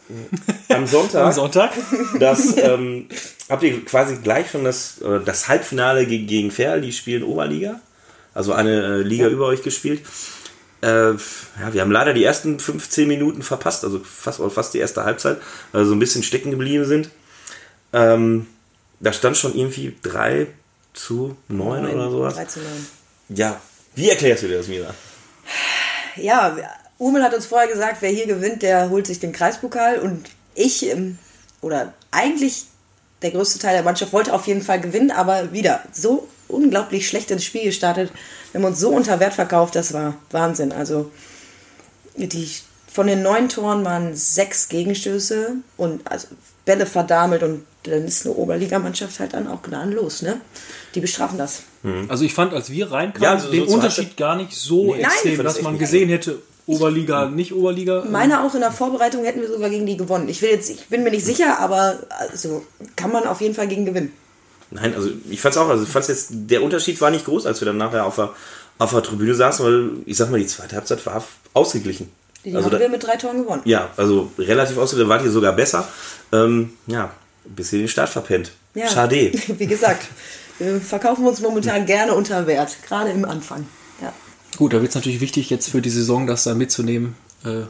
am 0.69 0.87
Sonntag, 0.87 1.25
Am 1.25 1.31
Sonntag. 1.31 1.71
das, 2.19 2.57
ähm, 2.57 3.07
habt 3.49 3.63
ihr 3.63 3.85
quasi 3.85 4.17
gleich 4.17 4.49
schon 4.49 4.63
das, 4.63 4.99
äh, 5.01 5.19
das 5.23 5.47
Halbfinale 5.47 6.05
gegen, 6.07 6.25
gegen 6.25 6.51
Ferl, 6.51 6.81
die 6.81 6.91
spielen 6.91 7.23
Oberliga, 7.23 7.79
also 8.33 8.53
eine 8.53 8.99
äh, 8.99 9.01
Liga 9.01 9.27
über 9.27 9.45
euch 9.45 9.61
gespielt. 9.61 10.01
Äh, 10.81 11.11
ja, 11.11 11.71
wir 11.71 11.81
haben 11.81 11.91
leider 11.91 12.13
die 12.13 12.23
ersten 12.23 12.59
15 12.59 13.07
Minuten 13.07 13.43
verpasst, 13.43 13.83
also 13.83 14.01
fast, 14.03 14.41
fast 14.49 14.73
die 14.73 14.79
erste 14.79 15.05
Halbzeit, 15.05 15.37
weil 15.71 15.83
wir 15.83 15.87
so 15.87 15.93
ein 15.93 15.99
bisschen 15.99 16.23
stecken 16.23 16.51
geblieben 16.51 16.85
sind. 16.85 17.09
Ähm, 17.93 18.47
da 18.99 19.13
stand 19.13 19.37
schon 19.37 19.55
irgendwie 19.55 19.95
3 20.01 20.47
zu 20.93 21.37
9 21.47 21.85
oder 21.93 22.09
sowas. 22.09 22.35
3 22.35 22.45
zu 22.45 22.59
9. 22.59 22.69
Ja, 23.29 23.61
wie 23.95 24.09
erklärst 24.09 24.43
du 24.43 24.47
dir 24.47 24.57
das, 24.57 24.67
Mira? 24.67 24.93
Ja, 26.15 26.55
Umel 26.97 27.23
hat 27.23 27.33
uns 27.33 27.45
vorher 27.45 27.67
gesagt, 27.67 27.97
wer 28.01 28.09
hier 28.11 28.27
gewinnt, 28.27 28.61
der 28.61 28.89
holt 28.89 29.07
sich 29.07 29.19
den 29.19 29.33
Kreispokal. 29.33 29.99
Und 29.99 30.25
ich, 30.55 30.89
ähm, 30.89 31.17
oder 31.61 31.93
eigentlich 32.11 32.65
der 33.21 33.31
größte 33.31 33.59
Teil 33.59 33.73
der 33.73 33.83
Mannschaft, 33.83 34.13
wollte 34.13 34.33
auf 34.33 34.47
jeden 34.47 34.61
Fall 34.61 34.79
gewinnen, 34.81 35.11
aber 35.11 35.51
wieder 35.53 35.81
so 35.91 36.27
unglaublich 36.47 37.07
schlecht 37.07 37.31
ins 37.31 37.43
Spiel 37.45 37.63
gestartet. 37.63 38.11
Wir 38.51 38.59
haben 38.61 38.67
uns 38.67 38.79
so 38.79 38.89
unter 38.89 39.19
Wert 39.19 39.33
verkauft, 39.33 39.75
das 39.75 39.93
war 39.93 40.15
Wahnsinn. 40.31 40.71
Also 40.71 41.09
die, 42.15 42.47
von 42.91 43.07
den 43.07 43.23
neun 43.23 43.49
Toren 43.49 43.83
waren 43.85 44.15
sechs 44.15 44.69
Gegenstöße 44.69 45.53
und 45.77 46.01
also 46.09 46.27
Bälle 46.65 46.85
verdamelt 46.85 47.43
und 47.43 47.65
dann 47.83 48.05
ist 48.05 48.25
eine 48.25 48.35
Oberligamannschaft 48.35 49.19
halt 49.19 49.33
dann 49.33 49.47
auch 49.47 49.61
gnadenlos, 49.61 50.21
ne? 50.21 50.39
Die 50.95 51.01
bestrafen 51.01 51.37
das. 51.37 51.63
Also 52.07 52.23
ich 52.23 52.33
fand, 52.33 52.53
als 52.53 52.69
wir 52.69 52.91
reinkamen, 52.91 53.23
Ja, 53.23 53.39
so- 53.39 53.47
so 53.47 53.51
den 53.51 53.65
zur 53.67 53.75
Unterschied 53.75 54.15
gar 54.15 54.35
nicht 54.37 54.53
so 54.55 54.83
Nee, 54.95 55.01
Nein. 55.01 55.11
extrem, 55.11 55.43
das 55.43 55.55
dass 55.55 55.63
man 55.63 55.77
gesehen 55.77 56.07
hätte, 56.09 56.41
Oberliga, 56.65 57.25
nicht 57.25 57.53
Oberliga. 57.53 58.03
Meine 58.09 58.43
auch 58.43 58.53
in 58.55 58.61
der 58.61 58.71
Vorbereitung 58.71 59.23
hätten 59.25 59.41
wir 59.41 59.49
sogar 59.49 59.69
gegen 59.69 59.85
die 59.85 59.97
gewonnen. 59.97 60.29
Ich 60.29 60.41
will 60.41 60.49
jetzt, 60.49 60.69
ich 60.69 60.87
bin 60.87 61.03
mir 61.03 61.11
nicht 61.11 61.25
sicher, 61.25 61.59
aber 61.59 61.99
also 62.31 62.65
kann 62.95 63.11
man 63.11 63.25
auf 63.25 63.41
jeden 63.41 63.53
Fall 63.55 63.67
gegen 63.67 63.85
gewinnen. 63.85 64.13
Nein, 64.71 64.95
also 64.95 65.09
ich 65.29 65.39
fand's 65.41 65.57
auch, 65.57 65.67
also 65.69 65.83
ich 65.83 65.89
fand's 65.89 66.07
jetzt, 66.07 66.29
der 66.31 66.63
Unterschied 66.63 66.99
war 67.01 67.11
nicht 67.11 67.25
groß, 67.25 67.45
als 67.45 67.61
wir 67.61 67.65
dann 67.65 67.77
nachher 67.77 68.05
auf 68.05 68.15
der, 68.15 68.31
auf 68.79 68.91
der 68.91 69.03
Tribüne 69.03 69.35
saßen, 69.35 69.65
weil 69.65 69.89
ich 70.05 70.17
sag 70.17 70.31
mal, 70.31 70.39
die 70.39 70.47
zweite 70.47 70.75
Halbzeit 70.75 71.05
war 71.05 71.23
ausgeglichen. 71.53 72.09
Die 72.45 72.55
Also 72.55 72.65
haben 72.65 72.73
da, 72.73 72.79
wir 72.79 72.89
mit 72.89 73.03
drei 73.03 73.15
Toren 73.17 73.43
gewonnen. 73.43 73.61
ja, 73.65 73.89
also 73.97 74.31
relativ 74.37 74.77
ausgeglichen, 74.77 75.09
wart 75.09 75.23
ihr 75.23 75.31
sogar 75.31 75.53
besser. 75.53 75.87
Ähm, 76.31 76.73
ja, 76.87 77.11
ein 77.45 77.55
bisschen 77.55 77.79
den 77.79 77.87
Start 77.87 78.09
verpennt. 78.09 78.51
Ja. 78.73 78.87
Schade. 78.87 79.31
Wie 79.57 79.67
gesagt, 79.67 80.07
wir 80.59 80.79
verkaufen 80.81 81.25
uns 81.27 81.39
momentan 81.41 81.85
gerne 81.85 82.13
unter 82.13 82.47
Wert, 82.47 82.77
gerade 82.87 83.11
im 83.11 83.25
Anfang. 83.25 83.67
Gut, 84.57 84.73
da 84.73 84.81
wird 84.81 84.89
es 84.89 84.95
natürlich 84.95 85.21
wichtig, 85.21 85.49
jetzt 85.49 85.69
für 85.69 85.81
die 85.81 85.89
Saison 85.89 86.27
das 86.27 86.43
dann 86.43 86.57
mitzunehmen. 86.57 87.15
Äh, 87.43 87.63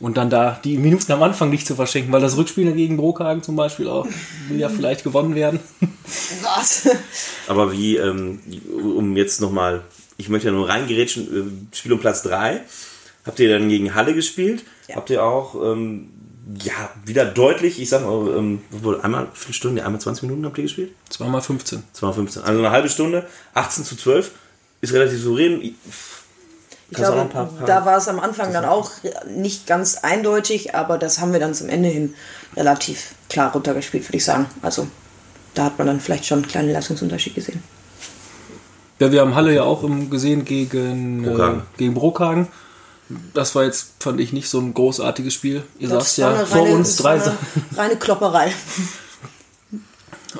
und 0.00 0.16
dann 0.16 0.28
da 0.28 0.60
die 0.62 0.76
Minuten 0.76 1.12
am 1.12 1.22
Anfang 1.22 1.50
nicht 1.50 1.66
zu 1.66 1.76
verschenken, 1.76 2.12
weil 2.12 2.20
das 2.20 2.36
Rückspiel 2.36 2.70
gegen 2.72 2.96
Brockhagen 2.96 3.42
zum 3.42 3.56
Beispiel 3.56 3.88
auch 3.88 4.06
will 4.48 4.58
ja 4.58 4.68
vielleicht 4.68 5.04
gewonnen 5.04 5.34
werden. 5.34 5.60
Was? 6.42 6.88
Aber 7.48 7.72
wie, 7.72 7.96
ähm, 7.96 8.40
um 8.70 9.16
jetzt 9.16 9.40
nochmal, 9.40 9.82
ich 10.16 10.28
möchte 10.28 10.48
ja 10.48 10.52
nur 10.52 10.68
reingerätschen, 10.68 11.66
äh, 11.72 11.76
Spiel 11.76 11.92
um 11.92 12.00
Platz 12.00 12.22
3. 12.22 12.60
Habt 13.24 13.40
ihr 13.40 13.48
dann 13.48 13.68
gegen 13.68 13.94
Halle 13.94 14.14
gespielt? 14.14 14.64
Ja. 14.88 14.96
Habt 14.96 15.08
ihr 15.10 15.24
auch, 15.24 15.54
ähm, 15.54 16.10
ja, 16.62 16.90
wieder 17.06 17.24
deutlich, 17.24 17.80
ich 17.80 17.88
sag 17.88 18.02
mal, 18.02 18.36
ähm, 18.36 18.60
wohl 18.70 19.00
einmal 19.00 19.28
Viertelstunde, 19.32 19.84
einmal 19.84 20.00
20 20.00 20.24
Minuten 20.24 20.44
habt 20.44 20.58
ihr 20.58 20.64
gespielt? 20.64 20.92
Zweimal 21.08 21.40
15. 21.40 21.82
215. 21.94 22.42
Also 22.42 22.58
eine 22.58 22.70
halbe 22.70 22.90
Stunde, 22.90 23.26
18 23.54 23.84
zu 23.84 23.96
12, 23.96 24.32
ist 24.84 24.92
relativ 24.94 25.22
souverän. 25.22 25.60
Ich 25.62 25.74
glaube, 26.90 27.24
paar- 27.26 27.46
paar- 27.46 27.66
da 27.66 27.84
war 27.86 27.96
es 27.98 28.08
am 28.08 28.20
Anfang 28.20 28.52
dann 28.52 28.64
auch 28.64 28.90
nicht 29.28 29.66
ganz 29.66 29.96
eindeutig, 29.98 30.74
aber 30.74 30.98
das 30.98 31.18
haben 31.20 31.32
wir 31.32 31.40
dann 31.40 31.54
zum 31.54 31.68
Ende 31.68 31.88
hin 31.88 32.14
relativ 32.56 33.14
klar 33.28 33.52
runtergespielt, 33.52 34.06
würde 34.08 34.16
ich 34.18 34.24
sagen. 34.24 34.46
Also 34.62 34.86
da 35.54 35.64
hat 35.64 35.78
man 35.78 35.86
dann 35.86 36.00
vielleicht 36.00 36.26
schon 36.26 36.40
einen 36.40 36.48
kleinen 36.48 36.70
Leistungsunterschied 36.72 37.34
gesehen. 37.34 37.62
Ja, 39.00 39.10
wir 39.10 39.20
haben 39.22 39.34
Halle 39.34 39.52
ja 39.54 39.64
auch 39.64 39.82
gesehen 40.10 40.44
gegen 40.44 41.22
Brockhagen. 41.24 41.60
Äh, 41.60 41.62
gegen 41.78 41.94
Brockhagen. 41.94 42.48
Das 43.34 43.54
war 43.54 43.64
jetzt, 43.64 43.88
fand 44.00 44.20
ich, 44.20 44.32
nicht 44.32 44.48
so 44.48 44.60
ein 44.60 44.72
großartiges 44.72 45.34
Spiel. 45.34 45.62
Ihr 45.78 45.88
saßt 45.88 46.18
ja 46.18 46.32
eine 46.34 46.46
vor 46.46 46.62
reine- 46.62 46.74
uns 46.76 46.96
drei. 46.96 47.14
eine 47.14 47.36
reine 47.76 47.96
Klopperei. 47.96 48.52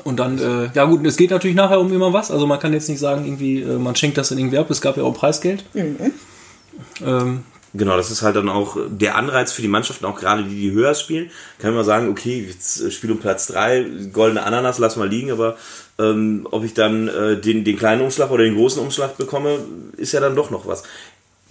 Und 0.05 0.17
dann, 0.17 0.37
äh, 0.37 0.69
ja 0.73 0.85
gut, 0.85 1.05
es 1.05 1.17
geht 1.17 1.31
natürlich 1.31 1.55
nachher 1.55 1.79
um 1.79 1.91
immer 1.91 2.13
was. 2.13 2.29
Also 2.29 2.45
man 2.45 2.59
kann 2.59 2.71
jetzt 2.73 2.87
nicht 2.87 2.99
sagen, 2.99 3.25
irgendwie, 3.25 3.61
äh, 3.61 3.77
man 3.77 3.95
schenkt 3.95 4.17
das 4.17 4.31
in 4.31 4.37
irgendwie 4.37 4.59
ab. 4.59 4.69
Es 4.69 4.79
gab 4.79 4.97
ja 4.97 5.03
auch 5.03 5.15
Preisgeld. 5.15 5.65
Ähm, 7.03 7.43
Genau, 7.77 7.97
das 7.97 8.09
ist 8.09 8.21
halt 8.21 8.37
dann 8.37 8.47
auch 8.47 8.77
der 8.87 9.15
Anreiz 9.15 9.51
für 9.51 9.61
die 9.61 9.67
Mannschaften, 9.67 10.05
auch 10.05 10.17
gerade 10.17 10.43
die, 10.43 10.55
die 10.55 10.71
höher 10.71 10.95
spielen. 10.95 11.29
Kann 11.59 11.73
man 11.73 11.83
sagen, 11.83 12.07
okay, 12.07 12.45
jetzt 12.47 12.81
äh, 12.81 12.89
Spiel 12.89 13.11
um 13.11 13.19
Platz 13.19 13.47
3, 13.47 13.85
goldene 14.13 14.43
Ananas, 14.43 14.77
lass 14.77 14.95
mal 14.95 15.09
liegen, 15.09 15.31
aber 15.31 15.57
ähm, 15.99 16.47
ob 16.51 16.63
ich 16.63 16.73
dann 16.73 17.09
äh, 17.09 17.37
den, 17.37 17.65
den 17.65 17.77
kleinen 17.77 18.01
Umschlag 18.01 18.31
oder 18.31 18.43
den 18.43 18.55
großen 18.55 18.81
Umschlag 18.81 19.17
bekomme, 19.17 19.59
ist 19.97 20.13
ja 20.13 20.21
dann 20.21 20.35
doch 20.35 20.51
noch 20.51 20.67
was. 20.67 20.83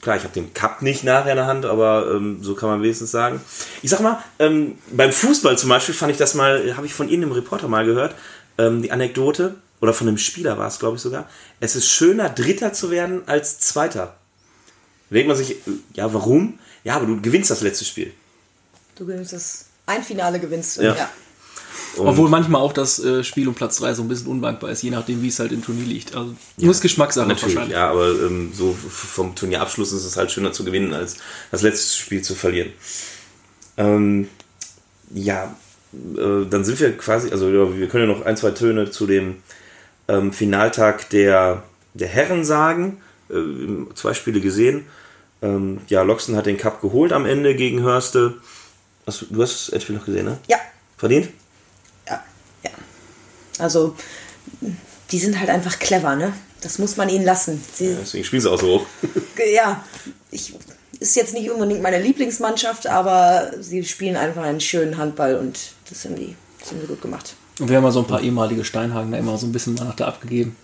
Klar, 0.00 0.16
ich 0.16 0.22
habe 0.22 0.34
den 0.34 0.52
Cup 0.54 0.82
nicht 0.82 1.04
nachher 1.04 1.32
in 1.32 1.36
der 1.36 1.46
Hand, 1.46 1.66
aber 1.66 2.10
ähm, 2.14 2.38
so 2.42 2.54
kann 2.54 2.68
man 2.68 2.82
wenigstens 2.82 3.10
sagen. 3.10 3.40
Ich 3.82 3.90
sag 3.90 4.00
mal, 4.00 4.22
ähm, 4.38 4.78
beim 4.92 5.12
Fußball 5.12 5.58
zum 5.58 5.70
Beispiel 5.70 5.94
fand 5.94 6.12
ich 6.12 6.18
das 6.18 6.34
mal, 6.34 6.74
habe 6.76 6.86
ich 6.86 6.94
von 6.94 7.08
Ihnen 7.08 7.24
im 7.24 7.32
Reporter 7.32 7.68
mal 7.68 7.84
gehört, 7.84 8.14
ähm, 8.58 8.82
die 8.82 8.92
Anekdote, 8.92 9.56
oder 9.80 9.92
von 9.92 10.08
einem 10.08 10.18
Spieler 10.18 10.56
war 10.58 10.68
es, 10.68 10.78
glaube 10.78 10.96
ich 10.96 11.02
sogar, 11.02 11.28
es 11.60 11.76
ist 11.76 11.88
schöner, 11.88 12.30
Dritter 12.30 12.72
zu 12.72 12.90
werden 12.90 13.22
als 13.26 13.58
Zweiter. 13.58 14.16
Da 15.10 15.14
denkt 15.14 15.28
man 15.28 15.36
sich, 15.36 15.50
äh, 15.52 15.72
ja, 15.94 16.12
warum? 16.14 16.58
Ja, 16.84 16.96
aber 16.96 17.06
du 17.06 17.20
gewinnst 17.20 17.50
das 17.50 17.60
letzte 17.60 17.84
Spiel. 17.84 18.12
Du 18.96 19.06
gewinnst 19.06 19.32
das 19.32 19.66
ein 19.86 20.02
Finale 20.02 20.40
gewinnst. 20.40 20.78
Ja. 20.78 20.94
ja. 20.94 21.10
Und 21.96 22.08
obwohl 22.08 22.28
manchmal 22.28 22.60
auch 22.60 22.72
das 22.72 22.98
äh, 22.98 23.22
Spiel 23.22 23.46
um 23.46 23.54
Platz 23.54 23.76
3 23.76 23.94
so 23.94 24.02
ein 24.02 24.08
bisschen 24.08 24.28
unwankbar 24.28 24.70
ist, 24.70 24.82
je 24.82 24.90
nachdem, 24.90 25.22
wie 25.22 25.28
es 25.28 25.38
halt 25.38 25.52
im 25.52 25.62
Turnier 25.62 25.84
liegt. 25.84 26.14
Also 26.16 26.34
muss 26.56 26.80
Geschmackssache 26.80 27.28
Natürlich, 27.28 27.54
wahrscheinlich. 27.54 27.76
ja, 27.76 27.90
aber 27.90 28.08
ähm, 28.08 28.52
so 28.54 28.72
vom 28.72 29.34
Turnierabschluss 29.34 29.92
ist 29.92 30.04
es 30.04 30.16
halt 30.16 30.32
schöner 30.32 30.52
zu 30.52 30.64
gewinnen, 30.64 30.92
als 30.92 31.16
das 31.50 31.62
letzte 31.62 31.96
Spiel 31.96 32.22
zu 32.22 32.34
verlieren. 32.34 32.72
Ähm, 33.76 34.28
ja, 35.12 35.54
äh, 36.16 36.46
dann 36.48 36.64
sind 36.64 36.80
wir 36.80 36.96
quasi, 36.96 37.30
also 37.30 37.48
ja, 37.48 37.76
wir 37.76 37.88
können 37.88 38.08
ja 38.08 38.14
noch 38.14 38.24
ein, 38.24 38.36
zwei 38.36 38.50
Töne 38.50 38.90
zu 38.90 39.06
dem 39.06 39.36
ähm, 40.08 40.32
Finaltag 40.32 41.08
der, 41.10 41.62
der 41.94 42.08
Herren 42.08 42.44
sagen. 42.44 43.00
Äh, 43.30 43.94
zwei 43.94 44.14
Spiele 44.14 44.40
gesehen. 44.40 44.86
Ähm, 45.42 45.80
ja, 45.88 46.02
Loxton 46.02 46.36
hat 46.36 46.46
den 46.46 46.56
Cup 46.58 46.80
geholt 46.80 47.12
am 47.12 47.26
Ende 47.26 47.54
gegen 47.54 47.82
Hörste. 47.82 48.34
Hast 49.06 49.22
du, 49.22 49.42
hast 49.42 49.68
das 49.68 49.68
Endspiel 49.70 49.96
noch 49.96 50.06
gesehen, 50.06 50.24
ne? 50.24 50.38
Ja, 50.46 50.56
Verdient? 50.96 51.28
ja, 52.06 52.22
ja. 52.62 52.70
Also, 53.58 53.94
die 55.10 55.18
sind 55.18 55.38
halt 55.38 55.50
einfach 55.50 55.78
clever, 55.78 56.16
ne? 56.16 56.32
Das 56.62 56.78
muss 56.78 56.96
man 56.96 57.10
ihnen 57.10 57.26
lassen. 57.26 57.62
Sie, 57.74 57.94
Deswegen 58.00 58.24
spielen 58.24 58.40
sie 58.40 58.50
auch 58.50 58.58
so 58.58 58.78
hoch. 58.80 58.86
ja, 59.52 59.84
ich, 60.30 60.54
ist 61.00 61.16
jetzt 61.16 61.34
nicht 61.34 61.50
unbedingt 61.50 61.82
meine 61.82 62.00
Lieblingsmannschaft, 62.00 62.86
aber 62.86 63.50
sie 63.60 63.84
spielen 63.84 64.16
einfach 64.16 64.42
einen 64.42 64.60
schönen 64.60 64.96
Handball 64.98 65.36
und 65.36 65.58
das 65.88 66.04
haben 66.04 66.16
die, 66.16 66.34
das 66.60 66.70
haben 66.70 66.80
die 66.80 66.86
gut 66.86 67.02
gemacht. 67.02 67.34
Und 67.60 67.68
wir 67.68 67.76
haben 67.76 67.84
mal 67.84 67.92
so 67.92 68.00
ein 68.00 68.06
paar 68.06 68.20
ehemalige 68.20 68.64
Steinhagener 68.64 69.18
immer 69.18 69.36
so 69.38 69.46
ein 69.46 69.52
bisschen 69.52 69.74
mal 69.74 69.84
nach 69.84 69.94
da 69.96 70.06
abgegeben. 70.08 70.56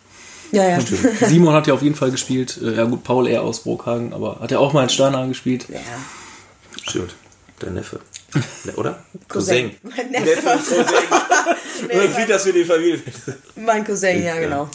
Ja, 0.53 0.69
ja. 0.69 0.81
Simon 0.81 1.55
hat 1.55 1.69
ja 1.69 1.75
auf 1.75 1.83
jeden 1.83 1.95
Fall 1.95 2.11
gespielt. 2.11 2.59
Äh, 2.61 2.75
Ja 2.75 2.85
gut, 2.85 3.05
Paul 3.05 3.29
eher 3.29 3.43
aus 3.43 3.61
Burghagen, 3.61 4.13
aber 4.13 4.41
hat 4.41 4.51
ja 4.51 4.59
auch 4.59 4.73
mal 4.73 4.83
in 4.83 4.89
Steinhagen 4.89 5.29
gespielt. 5.29 5.67
ja. 5.69 5.79
Stimmt. 6.89 7.15
Der 7.63 7.71
Neffe. 7.71 8.01
Ne, 8.65 8.73
Oder? 8.77 9.03
Cousin. 9.29 9.73
Mein 9.83 10.11
Neffe. 10.11 10.41
Cousin. 10.43 10.85
Oder 11.85 12.17
wie 12.17 12.27
das 12.27 12.43
für 12.45 12.53
die 12.53 12.65
Familie. 12.65 13.01
Mein 13.57 13.85
Cousin, 13.85 14.23
ja, 14.25 14.35
Ja. 14.35 14.41
genau. 14.41 14.69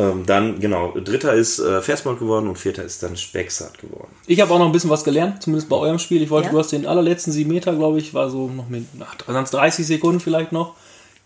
Ähm, 0.00 0.24
dann, 0.24 0.60
genau, 0.60 0.92
dritter 0.92 1.34
ist 1.34 1.58
äh, 1.58 1.82
Versmold 1.82 2.18
geworden 2.18 2.48
und 2.48 2.56
vierter 2.56 2.84
ist 2.84 3.02
dann 3.02 3.16
Specksart 3.16 3.78
geworden. 3.78 4.08
Ich 4.26 4.40
habe 4.40 4.52
auch 4.54 4.58
noch 4.58 4.66
ein 4.66 4.72
bisschen 4.72 4.88
was 4.90 5.04
gelernt, 5.04 5.42
zumindest 5.42 5.68
bei 5.68 5.76
eurem 5.76 5.98
Spiel. 5.98 6.22
Ich 6.22 6.30
wollte, 6.30 6.46
Ja? 6.46 6.52
du 6.52 6.58
hast 6.58 6.72
den 6.72 6.86
allerletzten 6.86 7.32
sieben 7.32 7.50
Meter, 7.52 7.74
glaube 7.74 7.98
ich, 7.98 8.14
war 8.14 8.30
so 8.30 8.48
noch 8.48 8.68
mit 8.68 8.86
ach, 9.00 9.14
30 9.16 9.86
Sekunden 9.86 10.20
vielleicht 10.20 10.52
noch, 10.52 10.74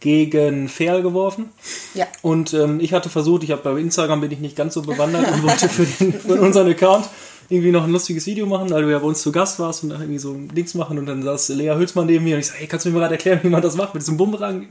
gegen 0.00 0.68
Ferl 0.68 1.02
geworfen. 1.02 1.50
Ja. 1.94 2.06
Und 2.22 2.52
ähm, 2.52 2.80
ich 2.80 2.92
hatte 2.92 3.08
versucht, 3.08 3.44
ich 3.44 3.52
habe 3.52 3.62
bei 3.62 3.78
Instagram 3.80 4.20
bin 4.20 4.30
ich 4.32 4.40
nicht 4.40 4.56
ganz 4.56 4.74
so 4.74 4.82
bewandert 4.82 5.30
und 5.32 5.42
wollte 5.44 5.68
für, 5.68 5.84
den, 5.86 6.12
für 6.12 6.34
unseren 6.40 6.68
Account 6.68 7.06
irgendwie 7.48 7.70
noch 7.70 7.84
ein 7.84 7.90
lustiges 7.90 8.26
Video 8.26 8.46
machen, 8.46 8.70
weil 8.70 8.82
du 8.82 8.90
ja 8.90 8.98
bei 8.98 9.06
uns 9.06 9.22
zu 9.22 9.32
Gast 9.32 9.58
warst 9.58 9.84
und 9.84 9.90
irgendwie 9.90 10.18
so 10.18 10.34
Dings 10.34 10.74
machen 10.74 10.98
und 10.98 11.06
dann 11.06 11.22
saß 11.22 11.50
Lea 11.50 11.74
Hülsmann 11.74 12.06
neben 12.06 12.24
mir 12.24 12.34
und 12.34 12.40
ich 12.40 12.46
sag, 12.46 12.58
hey, 12.58 12.66
kannst 12.66 12.86
du 12.86 12.90
mir 12.90 12.94
mal 12.94 13.00
gerade 13.00 13.14
erklären, 13.14 13.40
wie 13.42 13.48
man 13.48 13.62
das 13.62 13.76
macht 13.76 13.94
mit 13.94 14.02
diesem 14.02 14.16
Bumerang? 14.16 14.66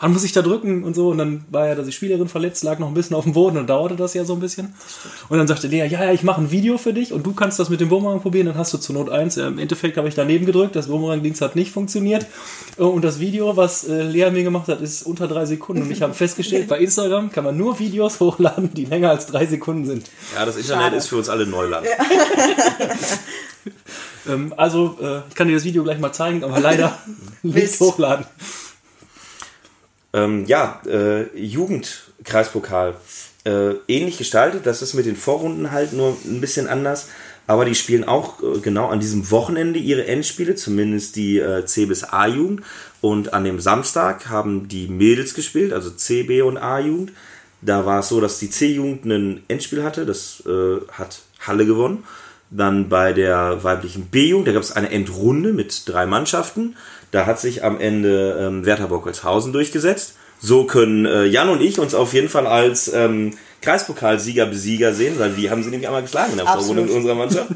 Wann 0.00 0.12
muss 0.12 0.24
ich 0.24 0.32
da 0.32 0.42
drücken 0.42 0.84
und 0.84 0.94
so 0.94 1.10
und 1.10 1.18
dann 1.18 1.44
war 1.50 1.68
ja, 1.68 1.74
dass 1.74 1.86
die 1.86 1.92
Spielerin 1.92 2.28
verletzt, 2.28 2.64
lag 2.64 2.78
noch 2.78 2.88
ein 2.88 2.94
bisschen 2.94 3.16
auf 3.16 3.24
dem 3.24 3.32
Boden 3.32 3.58
und 3.58 3.68
dauerte 3.68 3.96
das 3.96 4.14
ja 4.14 4.24
so 4.24 4.34
ein 4.34 4.40
bisschen. 4.40 4.74
Und 5.28 5.38
dann 5.38 5.46
sagte 5.46 5.68
Lea, 5.68 5.86
ja, 5.86 6.04
ja, 6.04 6.12
ich 6.12 6.22
mache 6.22 6.40
ein 6.40 6.50
Video 6.50 6.78
für 6.78 6.92
dich 6.92 7.12
und 7.12 7.24
du 7.24 7.32
kannst 7.32 7.58
das 7.58 7.68
mit 7.68 7.80
dem 7.80 7.88
Bumerang 7.88 8.20
probieren, 8.20 8.46
dann 8.46 8.56
hast 8.56 8.72
du 8.74 8.78
zur 8.78 8.94
Not 8.94 9.10
eins. 9.10 9.36
Ja, 9.36 9.48
Im 9.48 9.58
Endeffekt 9.58 9.96
habe 9.96 10.08
ich 10.08 10.14
daneben 10.14 10.46
gedrückt, 10.46 10.76
das 10.76 10.88
Bumerang-Dings 10.88 11.40
hat 11.40 11.56
nicht 11.56 11.70
funktioniert 11.70 12.26
und 12.76 13.04
das 13.04 13.20
Video, 13.20 13.56
was 13.56 13.88
äh, 13.88 14.02
Lea 14.02 14.30
mir 14.30 14.42
gemacht 14.42 14.68
hat, 14.68 14.80
ist 14.80 15.04
unter 15.04 15.28
drei 15.28 15.44
Sekunden 15.44 15.82
und 15.82 15.90
ich 15.90 16.02
habe 16.02 16.14
festgestellt, 16.14 16.68
bei 16.68 16.78
Instagram 16.78 17.30
kann 17.30 17.44
man 17.44 17.56
nur 17.56 17.78
Videos 17.78 18.20
hochladen, 18.20 18.72
die 18.74 18.84
länger 18.84 19.10
als 19.10 19.26
drei 19.26 19.46
Sekunden 19.46 19.86
sind. 19.86 20.10
Ja, 20.34 20.44
das 20.44 20.56
Internet 20.56 20.84
Schade. 20.84 20.96
ist 20.96 21.06
für 21.06 21.16
uns 21.16 21.28
alle 21.28 21.46
Neuland. 21.46 21.86
Ähm, 24.28 24.54
also, 24.56 24.98
äh, 25.00 25.20
ich 25.28 25.34
kann 25.34 25.48
dir 25.48 25.54
das 25.54 25.64
Video 25.64 25.82
gleich 25.84 25.98
mal 25.98 26.12
zeigen, 26.12 26.42
aber 26.44 26.60
leider 26.60 26.98
nicht 27.42 27.78
hochladen. 27.80 28.26
Ähm, 30.12 30.46
ja, 30.46 30.80
äh, 30.86 31.38
Jugendkreispokal. 31.38 32.96
Äh, 33.44 33.74
ähnlich 33.86 34.18
gestaltet, 34.18 34.66
das 34.66 34.82
ist 34.82 34.94
mit 34.94 35.06
den 35.06 35.16
Vorrunden 35.16 35.70
halt 35.70 35.92
nur 35.92 36.16
ein 36.24 36.40
bisschen 36.40 36.66
anders. 36.66 37.08
Aber 37.46 37.64
die 37.64 37.76
spielen 37.76 38.02
auch 38.02 38.42
äh, 38.42 38.58
genau 38.58 38.88
an 38.88 38.98
diesem 38.98 39.30
Wochenende 39.30 39.78
ihre 39.78 40.06
Endspiele, 40.06 40.56
zumindest 40.56 41.14
die 41.14 41.38
äh, 41.38 41.64
C 41.64 41.86
bis 41.86 42.02
A-Jugend. 42.02 42.62
Und 43.00 43.34
an 43.34 43.44
dem 43.44 43.60
Samstag 43.60 44.28
haben 44.28 44.66
die 44.66 44.88
Mädels 44.88 45.34
gespielt, 45.34 45.72
also 45.72 45.90
C, 45.90 46.24
B 46.24 46.42
und 46.42 46.56
A-Jugend. 46.56 47.12
Da 47.62 47.86
war 47.86 48.00
es 48.00 48.08
so, 48.08 48.20
dass 48.20 48.38
die 48.38 48.50
C-Jugend 48.50 49.04
ein 49.04 49.42
Endspiel 49.48 49.84
hatte, 49.84 50.06
das 50.06 50.42
äh, 50.46 50.78
hat 50.92 51.20
Halle 51.40 51.66
gewonnen. 51.66 52.04
Dann 52.50 52.88
bei 52.88 53.12
der 53.12 53.64
weiblichen 53.64 54.06
B-Jugend, 54.06 54.46
da 54.46 54.52
gab 54.52 54.62
es 54.62 54.72
eine 54.72 54.90
Endrunde 54.90 55.52
mit 55.52 55.82
drei 55.86 56.06
Mannschaften. 56.06 56.76
Da 57.10 57.26
hat 57.26 57.40
sich 57.40 57.64
am 57.64 57.80
Ende 57.80 58.38
ähm, 58.40 58.64
Werther 58.64 58.88
Bockelshausen 58.88 59.52
durchgesetzt. 59.52 60.14
So 60.40 60.64
können 60.64 61.06
äh, 61.06 61.24
Jan 61.24 61.48
und 61.48 61.60
ich 61.60 61.78
uns 61.78 61.94
auf 61.94 62.12
jeden 62.12 62.28
Fall 62.28 62.46
als 62.46 62.92
ähm, 62.92 63.32
Kreispokalsieger, 63.62 64.46
Besieger 64.46 64.94
sehen, 64.94 65.18
weil 65.18 65.32
die 65.32 65.50
haben 65.50 65.62
sie 65.62 65.70
nämlich 65.70 65.88
einmal 65.88 66.02
geschlagen 66.02 66.32
in 66.32 66.38
der 66.38 66.46
Vorrunde 66.46 66.82
mit 66.82 66.90
unserer 66.90 67.14
Mannschaft. 67.14 67.50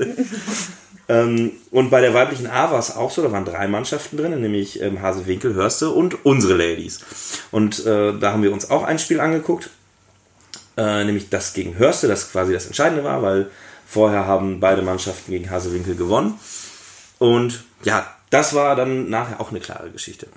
ähm, 1.08 1.52
und 1.70 1.90
bei 1.90 2.00
der 2.00 2.14
weiblichen 2.14 2.46
A 2.46 2.72
war 2.72 2.78
es 2.78 2.96
auch 2.96 3.10
so, 3.10 3.22
da 3.22 3.30
waren 3.30 3.44
drei 3.44 3.68
Mannschaften 3.68 4.16
drin, 4.16 4.40
nämlich 4.40 4.80
ähm, 4.82 5.02
Hasewinkel, 5.02 5.54
Hörste 5.54 5.90
und 5.90 6.25
unsere 6.25 6.54
Ladies. 6.54 7.00
Und 7.50 7.84
äh, 7.87 8.12
da 8.18 8.32
haben 8.32 8.42
wir 8.42 8.52
uns 8.52 8.70
auch 8.70 8.82
ein 8.82 8.99
Spiel 8.99 9.20
angeguckt, 9.20 9.70
äh, 10.76 11.04
nämlich 11.04 11.28
das 11.28 11.52
gegen 11.52 11.78
Hörste, 11.78 12.08
das 12.08 12.32
quasi 12.32 12.52
das 12.52 12.66
Entscheidende 12.66 13.04
war, 13.04 13.22
weil 13.22 13.50
vorher 13.90 14.25
haben 14.25 14.61
beide 14.61 14.82
Mannschaften 14.82 15.32
gegen 15.32 15.50
Hasewinkel 15.50 15.97
gewonnen. 15.97 16.38
Und 17.18 17.64
ja, 17.82 18.06
das 18.30 18.54
war 18.54 18.76
dann 18.76 19.11
nachher 19.11 19.40
auch 19.40 19.50
eine 19.50 19.59
klare 19.59 19.90
Geschichte. 19.90 20.28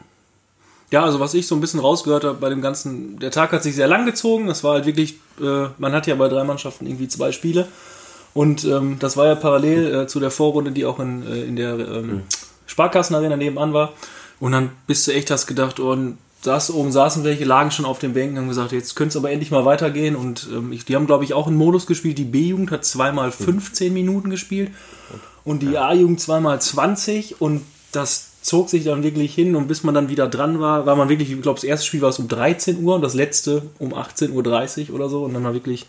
Ja, 0.89 1.03
also 1.03 1.19
was 1.19 1.35
ich 1.35 1.45
so 1.45 1.53
ein 1.53 1.61
bisschen 1.61 1.79
rausgehört 1.79 2.23
habe 2.23 2.39
bei 2.39 2.49
dem 2.49 2.61
ganzen, 2.61 3.19
der 3.19 3.29
Tag 3.29 3.51
hat 3.51 3.61
sich 3.61 3.75
sehr 3.75 3.87
lang 3.87 4.07
gezogen. 4.07 4.47
Das 4.47 4.63
war 4.63 4.73
halt 4.73 4.85
wirklich, 4.87 5.19
äh, 5.39 5.67
man 5.77 5.93
hat 5.93 6.07
ja 6.07 6.15
bei 6.15 6.29
drei 6.29 6.43
Mannschaften 6.43 6.87
irgendwie 6.87 7.07
zwei 7.07 7.31
Spiele. 7.31 7.67
Und 8.33 8.65
ähm, 8.65 8.97
das 8.97 9.17
war 9.17 9.27
ja 9.27 9.35
parallel 9.35 9.93
äh, 9.93 10.07
zu 10.07 10.19
der 10.19 10.31
Vorrunde, 10.31 10.71
die 10.71 10.85
auch 10.85 10.99
in, 10.99 11.25
äh, 11.25 11.43
in 11.43 11.55
der 11.55 11.77
ähm, 11.77 12.23
Sparkassenarena 12.65 13.37
nebenan 13.37 13.73
war. 13.73 13.93
Und 14.39 14.53
dann 14.53 14.71
bist 14.87 15.07
du 15.07 15.11
echt, 15.11 15.29
hast 15.29 15.45
gedacht, 15.45 15.79
oh, 15.79 15.95
saß 16.43 16.71
oben 16.71 16.91
saßen 16.91 17.23
welche, 17.23 17.45
lagen 17.45 17.71
schon 17.71 17.85
auf 17.85 17.99
den 17.99 18.13
Bänken, 18.13 18.37
haben 18.37 18.47
gesagt, 18.47 18.73
jetzt 18.73 18.95
könnte 18.95 19.09
es 19.09 19.17
aber 19.17 19.31
endlich 19.31 19.51
mal 19.51 19.65
weitergehen. 19.65 20.15
Und 20.15 20.47
ähm, 20.51 20.71
ich, 20.71 20.85
die 20.85 20.95
haben, 20.95 21.07
glaube 21.07 21.23
ich, 21.23 21.33
auch 21.33 21.47
einen 21.47 21.55
Modus 21.55 21.87
gespielt. 21.87 22.17
Die 22.17 22.25
B-Jugend 22.25 22.71
hat 22.71 22.85
zweimal 22.85 23.31
15 23.31 23.93
Minuten 23.93 24.29
gespielt 24.29 24.71
und? 25.45 25.61
die 25.61 25.77
A-Jugend 25.77 26.19
zweimal 26.19 26.59
20 26.59 27.41
und 27.41 27.61
das 27.91 28.31
zog 28.41 28.69
sich 28.69 28.83
dann 28.83 29.03
wirklich 29.03 29.33
hin. 29.33 29.55
Und 29.55 29.67
bis 29.67 29.83
man 29.83 29.95
dann 29.95 30.09
wieder 30.09 30.27
dran 30.27 30.59
war, 30.59 30.85
war 30.85 30.95
man 30.95 31.09
wirklich, 31.09 31.31
ich 31.31 31.41
glaube, 31.41 31.57
das 31.57 31.63
erste 31.63 31.87
Spiel 31.87 32.01
war 32.01 32.09
es 32.09 32.19
um 32.19 32.27
13 32.27 32.83
Uhr 32.83 32.95
und 32.95 33.01
das 33.01 33.13
letzte 33.13 33.63
um 33.79 33.93
18.30 33.93 34.89
Uhr 34.89 34.95
oder 34.95 35.09
so. 35.09 35.23
Und 35.23 35.33
dann 35.33 35.43
war 35.43 35.53
wirklich, 35.53 35.85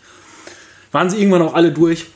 waren 0.91 1.09
sie 1.09 1.17
irgendwann 1.17 1.41
auch 1.41 1.53
alle 1.53 1.71
durch. 1.71 2.07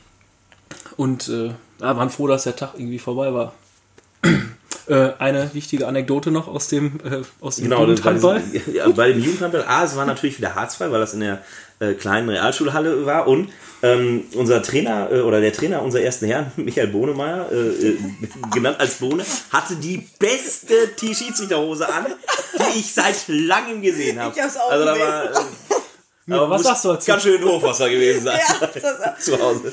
Und 0.95 1.29
äh, 1.29 1.51
waren 1.79 2.09
froh, 2.09 2.27
dass 2.27 2.43
der 2.43 2.55
Tag 2.55 2.73
irgendwie 2.75 2.99
vorbei 2.99 3.33
war. 3.33 3.53
Äh, 4.89 5.13
eine 5.19 5.53
wichtige 5.53 5.87
Anekdote 5.87 6.31
noch 6.31 6.47
aus 6.47 6.67
dem, 6.67 6.99
äh, 7.03 7.21
aus 7.41 7.57
dem 7.57 7.65
Genau, 7.65 7.77
bei, 7.81 7.87
Jugendhandball. 7.89 8.41
diesem, 8.41 8.75
ja, 8.75 8.87
bei 8.89 9.07
dem 9.11 9.23
Jugendhandball, 9.23 9.63
A, 9.67 9.83
es 9.83 9.95
war 9.95 10.05
natürlich 10.05 10.37
wieder 10.37 10.55
harzfrei, 10.55 10.91
weil 10.91 10.99
das 10.99 11.13
in 11.13 11.19
der 11.21 11.41
äh, 11.79 11.93
kleinen 11.93 12.29
Realschulhalle 12.29 13.05
war 13.05 13.27
und 13.27 13.49
ähm, 13.81 14.25
unser 14.35 14.61
Trainer 14.61 15.09
äh, 15.11 15.21
oder 15.21 15.39
der 15.39 15.53
Trainer 15.53 15.81
unserer 15.81 16.01
ersten 16.03 16.25
Herren, 16.25 16.51
Michael 16.57 16.87
Bohnemeyer, 16.87 17.49
äh, 17.51 17.55
äh, 17.89 17.97
genannt 18.53 18.77
als 18.79 18.95
Bohne, 18.95 19.23
hatte 19.51 19.75
die 19.77 20.05
beste 20.19 20.73
T-Schiedsrichterhose 20.97 21.87
an, 21.87 22.07
die 22.73 22.79
ich 22.79 22.93
seit 22.93 23.15
langem 23.27 23.81
gesehen 23.81 24.19
habe. 24.19 24.35
Ich 24.35 24.41
hab's 24.43 24.57
auch 24.57 24.71
also 24.71 24.85
da 24.85 24.93
gesehen. 24.93 25.07
war, 25.07 25.23
äh, 25.25 26.33
Aber 26.33 26.49
was 26.49 26.63
sagst 26.63 26.83
du 26.85 26.89
dazu? 26.89 27.07
Ganz 27.07 27.23
schön 27.23 27.43
Hochwasser 27.43 27.89
gewesen 27.89 28.23
sein 28.25 28.39
Ja, 28.39 28.67
das, 28.67 29.19
zu 29.25 29.39
Hause. 29.39 29.71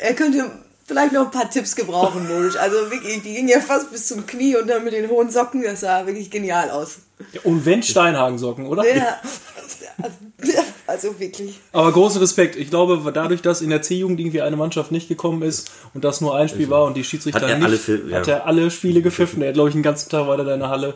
er 0.00 0.14
könnte 0.14 0.50
vielleicht 0.86 1.12
noch 1.12 1.24
ein 1.26 1.30
paar 1.30 1.50
Tipps 1.50 1.74
gebrauchen, 1.74 2.26
Modisch. 2.28 2.56
Also 2.56 2.90
wirklich, 2.90 3.22
die 3.22 3.34
ging 3.34 3.48
ja 3.48 3.60
fast 3.60 3.90
bis 3.90 4.06
zum 4.06 4.26
Knie 4.26 4.56
und 4.56 4.68
dann 4.68 4.84
mit 4.84 4.92
den 4.92 5.08
hohen 5.08 5.30
Socken, 5.30 5.62
das 5.62 5.80
sah 5.80 6.06
wirklich 6.06 6.30
genial 6.30 6.70
aus. 6.70 6.98
Und 7.44 7.64
wenn 7.66 7.82
Steinhagen-Socken, 7.82 8.66
oder? 8.66 8.84
Ja, 8.86 9.18
also 10.86 11.18
wirklich. 11.18 11.58
Aber 11.72 11.90
großen 11.90 12.20
Respekt. 12.20 12.56
Ich 12.56 12.70
glaube, 12.70 13.10
dadurch, 13.12 13.42
dass 13.42 13.62
in 13.62 13.70
der 13.70 13.82
C-Jugend 13.82 14.20
irgendwie 14.20 14.42
eine 14.42 14.56
Mannschaft 14.56 14.92
nicht 14.92 15.08
gekommen 15.08 15.42
ist 15.42 15.70
und 15.94 16.04
das 16.04 16.20
nur 16.20 16.36
ein 16.36 16.48
Spiel 16.48 16.68
war 16.68 16.84
und 16.84 16.94
die 16.94 17.04
Schiedsrichter 17.04 17.40
Hat 17.40 17.48
er 17.48 17.58
nicht, 17.58 17.88
alle 17.88 18.10
ja. 18.10 18.18
hat 18.18 18.28
er 18.28 18.46
alle 18.46 18.70
Spiele 18.70 19.02
gepfiffen. 19.02 19.42
Er 19.42 19.48
hat, 19.48 19.54
glaube 19.54 19.70
ich, 19.70 19.74
den 19.74 19.82
ganzen 19.82 20.10
Tag 20.10 20.28
weiter 20.28 20.52
in 20.52 20.60
der 20.60 20.68
Halle 20.68 20.94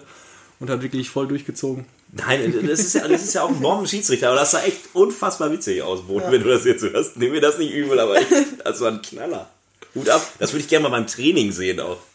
und 0.61 0.68
hat 0.68 0.82
wirklich 0.82 1.09
voll 1.09 1.26
durchgezogen. 1.26 1.87
Nein, 2.12 2.52
das 2.68 2.80
ist 2.80 2.94
ja, 2.94 3.09
das 3.09 3.23
ist 3.23 3.35
ja 3.35 3.42
auch 3.42 3.49
ein 3.49 3.61
Bomben-Schiedsrichter, 3.61 4.28
aber 4.28 4.40
das 4.40 4.50
sah 4.50 4.62
echt 4.62 4.80
unfassbar 4.92 5.50
witzig 5.50 5.82
aus, 5.82 6.02
Boden, 6.02 6.30
wenn 6.30 6.42
du 6.42 6.49
das 6.49 6.64
jetzt 6.64 6.82
hörst. 6.82 7.16
Nimm 7.16 7.32
mir 7.32 7.40
das 7.40 7.59
nicht 7.59 7.73
übel, 7.73 7.99
aber 7.99 8.16
echt, 8.16 8.28
das 8.64 8.80
war 8.80 8.90
ein 8.90 9.00
Knaller. 9.00 9.49
Hut 9.94 10.09
ab, 10.09 10.26
das 10.38 10.52
würde 10.52 10.62
ich 10.62 10.68
gerne 10.68 10.85
mal 10.85 10.90
beim 10.90 11.06
Training 11.06 11.52
sehen 11.52 11.80
auch. 11.80 11.99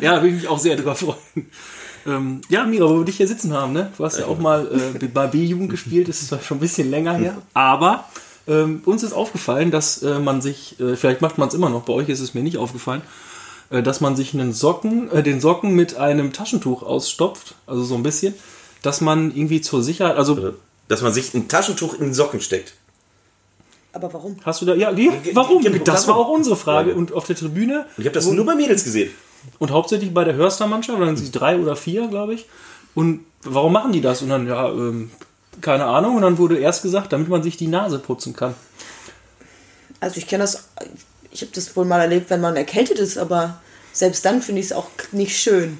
Ja, 0.00 0.16
da 0.16 0.22
würde 0.22 0.28
ich 0.28 0.42
mich 0.42 0.48
auch 0.48 0.58
sehr 0.58 0.76
drüber 0.76 0.94
freuen. 0.94 1.16
Ähm, 2.06 2.40
ja, 2.48 2.64
Mira, 2.64 2.88
wo 2.88 2.98
wir 2.98 3.04
dich 3.04 3.16
hier 3.16 3.28
sitzen 3.28 3.52
haben, 3.54 3.72
ne? 3.72 3.92
Du 3.96 4.04
hast 4.04 4.18
ja 4.18 4.26
auch 4.26 4.38
mal 4.38 4.66
äh, 5.00 5.06
bei 5.06 5.26
B-Jugend 5.26 5.70
gespielt, 5.70 6.08
das 6.08 6.20
ist 6.20 6.28
zwar 6.28 6.40
schon 6.42 6.58
ein 6.58 6.60
bisschen 6.60 6.90
länger 6.90 7.14
her, 7.14 7.40
aber 7.54 8.04
ähm, 8.46 8.82
uns 8.84 9.02
ist 9.02 9.12
aufgefallen, 9.12 9.70
dass 9.70 10.02
äh, 10.02 10.18
man 10.18 10.40
sich, 10.40 10.78
äh, 10.78 10.96
vielleicht 10.96 11.20
macht 11.20 11.38
man 11.38 11.48
es 11.48 11.54
immer 11.54 11.68
noch, 11.70 11.82
bei 11.82 11.92
euch 11.92 12.08
ist 12.08 12.20
es 12.20 12.34
mir 12.34 12.42
nicht 12.42 12.58
aufgefallen, 12.58 13.02
äh, 13.70 13.82
dass 13.82 14.00
man 14.00 14.16
sich 14.16 14.34
einen 14.34 14.52
Socken, 14.52 15.10
äh, 15.10 15.22
den 15.22 15.40
Socken 15.40 15.74
mit 15.74 15.96
einem 15.96 16.32
Taschentuch 16.32 16.82
ausstopft, 16.82 17.54
also 17.66 17.82
so 17.82 17.94
ein 17.96 18.02
bisschen, 18.02 18.34
dass 18.82 19.00
man 19.00 19.34
irgendwie 19.34 19.60
zur 19.60 19.82
Sicherheit, 19.82 20.16
also 20.16 20.54
Dass 20.88 21.02
man 21.02 21.12
sich 21.12 21.34
ein 21.34 21.48
Taschentuch 21.48 21.94
in 21.94 22.00
den 22.00 22.14
Socken 22.14 22.40
steckt. 22.40 22.74
Aber 23.96 24.12
warum? 24.12 24.36
hast 24.44 24.60
du 24.60 24.66
da, 24.66 24.74
ja, 24.74 24.92
die, 24.92 25.10
warum? 25.32 25.62
Ja, 25.62 25.70
Das 25.70 26.06
war 26.06 26.16
auch 26.16 26.28
unsere 26.28 26.54
Frage 26.54 26.90
Frage. 26.90 26.98
und 26.98 27.12
auf 27.14 27.26
der 27.26 27.34
Tribüne 27.34 27.86
Und 27.96 28.02
ich 28.02 28.06
habe 28.06 28.14
das 28.14 28.26
nur 28.26 28.44
bei 28.44 28.54
Mädels 28.54 28.84
gesehen. 28.84 29.10
Und 29.58 29.70
hauptsächlich 29.70 30.12
bei 30.12 30.24
der 30.24 30.34
Hörster-Mannschaft, 30.34 31.00
dann 31.00 31.16
sind 31.16 31.26
sie 31.26 31.32
drei 31.32 31.58
oder 31.58 31.76
vier, 31.76 32.08
glaube 32.08 32.34
ich. 32.34 32.46
Und 32.94 33.24
warum 33.42 33.72
machen 33.72 33.92
die 33.92 34.00
das? 34.02 34.20
Und 34.20 34.28
dann, 34.28 34.46
ja, 34.46 34.68
ähm, 34.68 35.10
keine 35.62 35.86
Ahnung. 35.86 36.16
Und 36.16 36.22
dann 36.22 36.36
wurde 36.36 36.58
erst 36.58 36.82
gesagt, 36.82 37.12
damit 37.12 37.28
man 37.28 37.42
sich 37.42 37.56
die 37.56 37.68
Nase 37.68 37.98
putzen 37.98 38.34
kann. 38.34 38.54
Also 40.00 40.18
ich 40.18 40.26
kenne 40.26 40.44
das, 40.44 40.68
ich 41.30 41.40
habe 41.40 41.52
das 41.54 41.74
wohl 41.74 41.86
mal 41.86 42.00
erlebt, 42.00 42.28
wenn 42.28 42.40
man 42.42 42.54
erkältet 42.56 42.98
ist, 42.98 43.16
aber 43.16 43.60
selbst 43.92 44.24
dann 44.26 44.42
finde 44.42 44.60
ich 44.60 44.66
es 44.66 44.72
auch 44.72 44.88
nicht 45.12 45.38
schön. 45.38 45.78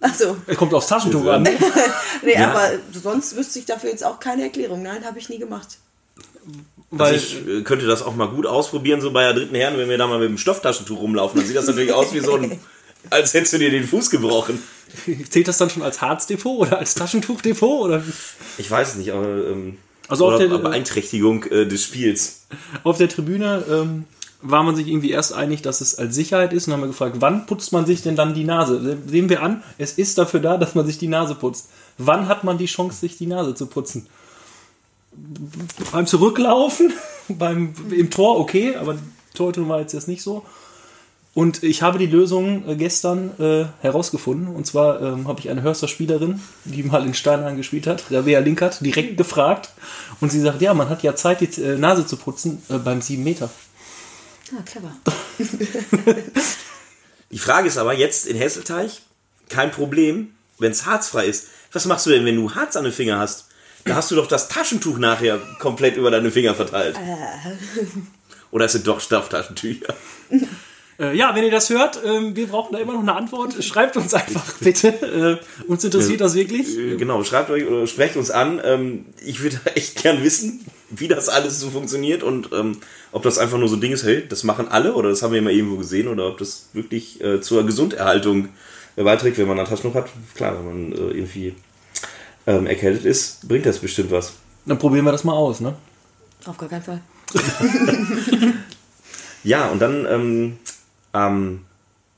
Also, 0.00 0.36
Es 0.46 0.58
kommt 0.58 0.74
aufs 0.74 0.88
Taschentuch 0.88 1.24
an. 1.28 1.42
nee, 2.22 2.34
Ja. 2.34 2.50
aber 2.50 2.72
sonst 2.92 3.36
wüsste 3.36 3.58
ich 3.58 3.64
dafür 3.64 3.88
jetzt 3.88 4.04
auch 4.04 4.20
keine 4.20 4.42
Erklärung. 4.42 4.82
Nein, 4.82 5.02
habe 5.06 5.18
ich 5.18 5.30
nie 5.30 5.38
gemacht. 5.38 5.78
Weil, 6.90 7.14
Also 7.14 7.26
ich 7.26 7.48
äh, 7.48 7.62
könnte 7.62 7.86
das 7.86 8.02
auch 8.02 8.14
mal 8.14 8.28
gut 8.28 8.46
ausprobieren, 8.46 9.00
so 9.00 9.10
bei 9.12 9.22
der 9.24 9.34
dritten 9.34 9.54
Herren, 9.54 9.76
wenn 9.78 9.88
wir 9.88 9.98
da 9.98 10.06
mal 10.06 10.18
mit 10.20 10.28
dem 10.28 10.38
Stofftaschentuch 10.38 11.00
rumlaufen. 11.00 11.38
Dann 11.38 11.46
sieht 11.46 11.56
das 11.56 11.66
natürlich 11.66 11.92
aus 11.92 12.12
wie 12.14 12.20
so 12.20 12.34
ein, 12.36 12.60
als 13.10 13.34
hättest 13.34 13.54
du 13.54 13.58
dir 13.58 13.70
den 13.70 13.84
Fuß 13.84 14.10
gebrochen. 14.10 14.62
zählt 15.28 15.48
das 15.48 15.58
dann 15.58 15.70
schon 15.70 15.82
als 15.82 16.00
Harzdepot 16.00 16.60
oder 16.68 16.78
als 16.78 16.94
Taschentuchdepot? 16.94 17.82
Oder? 17.86 18.02
Ich 18.58 18.70
weiß 18.70 18.90
es 18.90 18.94
nicht, 18.96 19.10
aber, 19.12 19.26
ähm, 19.26 19.78
Also 20.08 20.30
auf 20.30 20.38
der- 20.38 20.48
Beeinträchtigung 20.48 21.44
äh, 21.44 21.66
des 21.66 21.82
Spiels. 21.82 22.46
Auf 22.84 22.98
der 22.98 23.08
Tribüne 23.08 23.64
ähm, 23.68 24.04
war 24.42 24.62
man 24.62 24.76
sich 24.76 24.86
irgendwie 24.86 25.10
erst 25.10 25.32
einig, 25.32 25.62
dass 25.62 25.80
es 25.80 25.98
als 25.98 26.14
Sicherheit 26.14 26.52
ist. 26.52 26.66
Und 26.68 26.74
haben 26.74 26.82
wir 26.82 26.86
gefragt, 26.88 27.16
wann 27.18 27.46
putzt 27.46 27.72
man 27.72 27.86
sich 27.86 28.02
denn 28.02 28.14
dann 28.14 28.34
die 28.34 28.44
Nase? 28.44 28.98
Sehen 29.06 29.28
wir 29.30 29.42
an, 29.42 29.62
es 29.78 29.94
ist 29.94 30.18
dafür 30.18 30.38
da, 30.40 30.58
dass 30.58 30.74
man 30.76 30.86
sich 30.86 30.98
die 30.98 31.08
Nase 31.08 31.34
putzt. 31.34 31.70
Wann 31.98 32.28
hat 32.28 32.44
man 32.44 32.58
die 32.58 32.66
Chance, 32.66 33.00
sich 33.00 33.16
die 33.16 33.26
Nase 33.26 33.54
zu 33.54 33.66
putzen? 33.66 34.06
Beim 35.92 36.06
Zurücklaufen, 36.06 36.92
beim, 37.28 37.74
im 37.90 38.10
Tor 38.10 38.38
okay, 38.38 38.76
aber 38.76 38.96
Torhüter 39.34 39.68
war 39.68 39.80
jetzt, 39.80 39.92
jetzt 39.92 40.08
nicht 40.08 40.22
so. 40.22 40.44
Und 41.34 41.64
ich 41.64 41.82
habe 41.82 41.98
die 41.98 42.06
Lösung 42.06 42.68
äh, 42.68 42.76
gestern 42.76 43.32
äh, 43.40 43.66
herausgefunden. 43.80 44.54
Und 44.54 44.66
zwar 44.66 45.02
ähm, 45.02 45.26
habe 45.26 45.40
ich 45.40 45.50
eine 45.50 45.62
Hörster 45.62 45.88
Spielerin, 45.88 46.40
die 46.64 46.84
mal 46.84 47.04
in 47.04 47.12
Steinhagen 47.12 47.56
gespielt 47.56 47.88
hat, 47.88 48.04
Rabea 48.10 48.38
Linkert, 48.38 48.84
direkt 48.84 49.16
gefragt. 49.16 49.70
Und 50.20 50.30
sie 50.30 50.40
sagt, 50.40 50.62
ja, 50.62 50.74
man 50.74 50.88
hat 50.88 51.02
ja 51.02 51.16
Zeit, 51.16 51.40
die 51.40 51.60
äh, 51.60 51.76
Nase 51.76 52.06
zu 52.06 52.16
putzen 52.16 52.62
äh, 52.68 52.78
beim 52.78 53.02
7 53.02 53.22
Meter. 53.24 53.50
Ah, 54.56 54.62
clever. 54.62 54.92
Die 57.30 57.38
Frage 57.38 57.66
ist 57.66 57.78
aber 57.78 57.94
jetzt 57.94 58.26
in 58.26 58.36
Hesselteich 58.36 59.02
kein 59.48 59.72
Problem, 59.72 60.34
wenn 60.58 60.70
es 60.70 60.86
harzfrei 60.86 61.26
ist. 61.26 61.48
Was 61.72 61.84
machst 61.86 62.06
du 62.06 62.10
denn, 62.10 62.24
wenn 62.24 62.36
du 62.36 62.54
Harz 62.54 62.76
an 62.76 62.84
den 62.84 62.92
Finger 62.92 63.18
hast? 63.18 63.48
Da 63.84 63.96
hast 63.96 64.10
du 64.10 64.14
doch 64.16 64.26
das 64.26 64.48
Taschentuch 64.48 64.98
nachher 64.98 65.38
komplett 65.58 65.96
über 65.96 66.10
deine 66.10 66.30
Finger 66.30 66.54
verteilt. 66.54 66.96
Oder 68.50 68.64
es 68.66 68.72
sind 68.72 68.86
doch 68.86 69.00
Stofftaschentücher? 69.00 69.94
Äh, 70.98 71.16
ja, 71.16 71.34
wenn 71.34 71.42
ihr 71.44 71.50
das 71.50 71.70
hört, 71.70 72.00
ähm, 72.04 72.36
wir 72.36 72.46
brauchen 72.46 72.72
da 72.72 72.78
immer 72.78 72.92
noch 72.92 73.00
eine 73.00 73.16
Antwort. 73.16 73.62
Schreibt 73.64 73.96
uns 73.96 74.14
einfach 74.14 74.52
bitte. 74.60 75.40
Äh, 75.42 75.64
uns 75.66 75.82
interessiert 75.84 76.20
das 76.20 76.34
wirklich. 76.34 76.78
Äh, 76.78 76.96
Genau, 76.96 77.24
schreibt 77.24 77.50
euch 77.50 77.66
oder 77.66 77.86
sprecht 77.86 78.16
uns 78.16 78.30
an. 78.30 78.60
Ähm, 78.64 79.06
ich 79.24 79.42
würde 79.42 79.58
echt 79.74 80.00
gern 80.02 80.22
wissen, 80.22 80.64
wie 80.90 81.08
das 81.08 81.28
alles 81.28 81.58
so 81.58 81.70
funktioniert 81.70 82.22
und 82.22 82.50
ähm, 82.52 82.78
ob 83.10 83.22
das 83.24 83.38
einfach 83.38 83.58
nur 83.58 83.68
so 83.68 83.74
ein 83.76 83.80
Ding 83.80 83.92
ist, 83.92 84.04
hey, 84.04 84.24
das 84.28 84.44
machen 84.44 84.68
alle 84.68 84.94
oder 84.94 85.08
das 85.10 85.22
haben 85.22 85.32
wir 85.32 85.40
immer 85.40 85.50
irgendwo 85.50 85.76
gesehen 85.76 86.06
oder 86.08 86.28
ob 86.28 86.38
das 86.38 86.68
wirklich 86.72 87.20
äh, 87.20 87.40
zur 87.40 87.66
Gesunderhaltung 87.66 88.50
äh, 88.94 89.02
beiträgt, 89.02 89.36
wenn 89.38 89.48
man 89.48 89.58
ein 89.58 89.66
Taschentuch 89.66 89.94
hat. 89.96 90.08
Klar, 90.36 90.56
wenn 90.58 90.64
man 90.64 90.92
äh, 90.92 91.12
irgendwie 91.16 91.54
ähm, 92.46 92.66
erkältet 92.66 93.04
ist, 93.04 93.46
bringt 93.48 93.66
das 93.66 93.78
bestimmt 93.78 94.10
was. 94.10 94.32
Dann 94.66 94.78
probieren 94.78 95.04
wir 95.04 95.12
das 95.12 95.24
mal 95.24 95.34
aus, 95.34 95.60
ne? 95.60 95.74
Auf 96.46 96.56
gar 96.58 96.68
keinen 96.68 96.82
Fall. 96.82 97.00
Ja, 99.44 99.68
und 99.68 99.78
dann 99.78 100.06
ähm, 100.08 100.58
am 101.12 101.66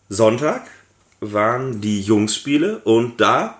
Sonntag 0.09 0.62
waren 1.21 1.81
die 1.81 2.01
Jungsspiele 2.01 2.79
und 2.85 3.21
da 3.21 3.59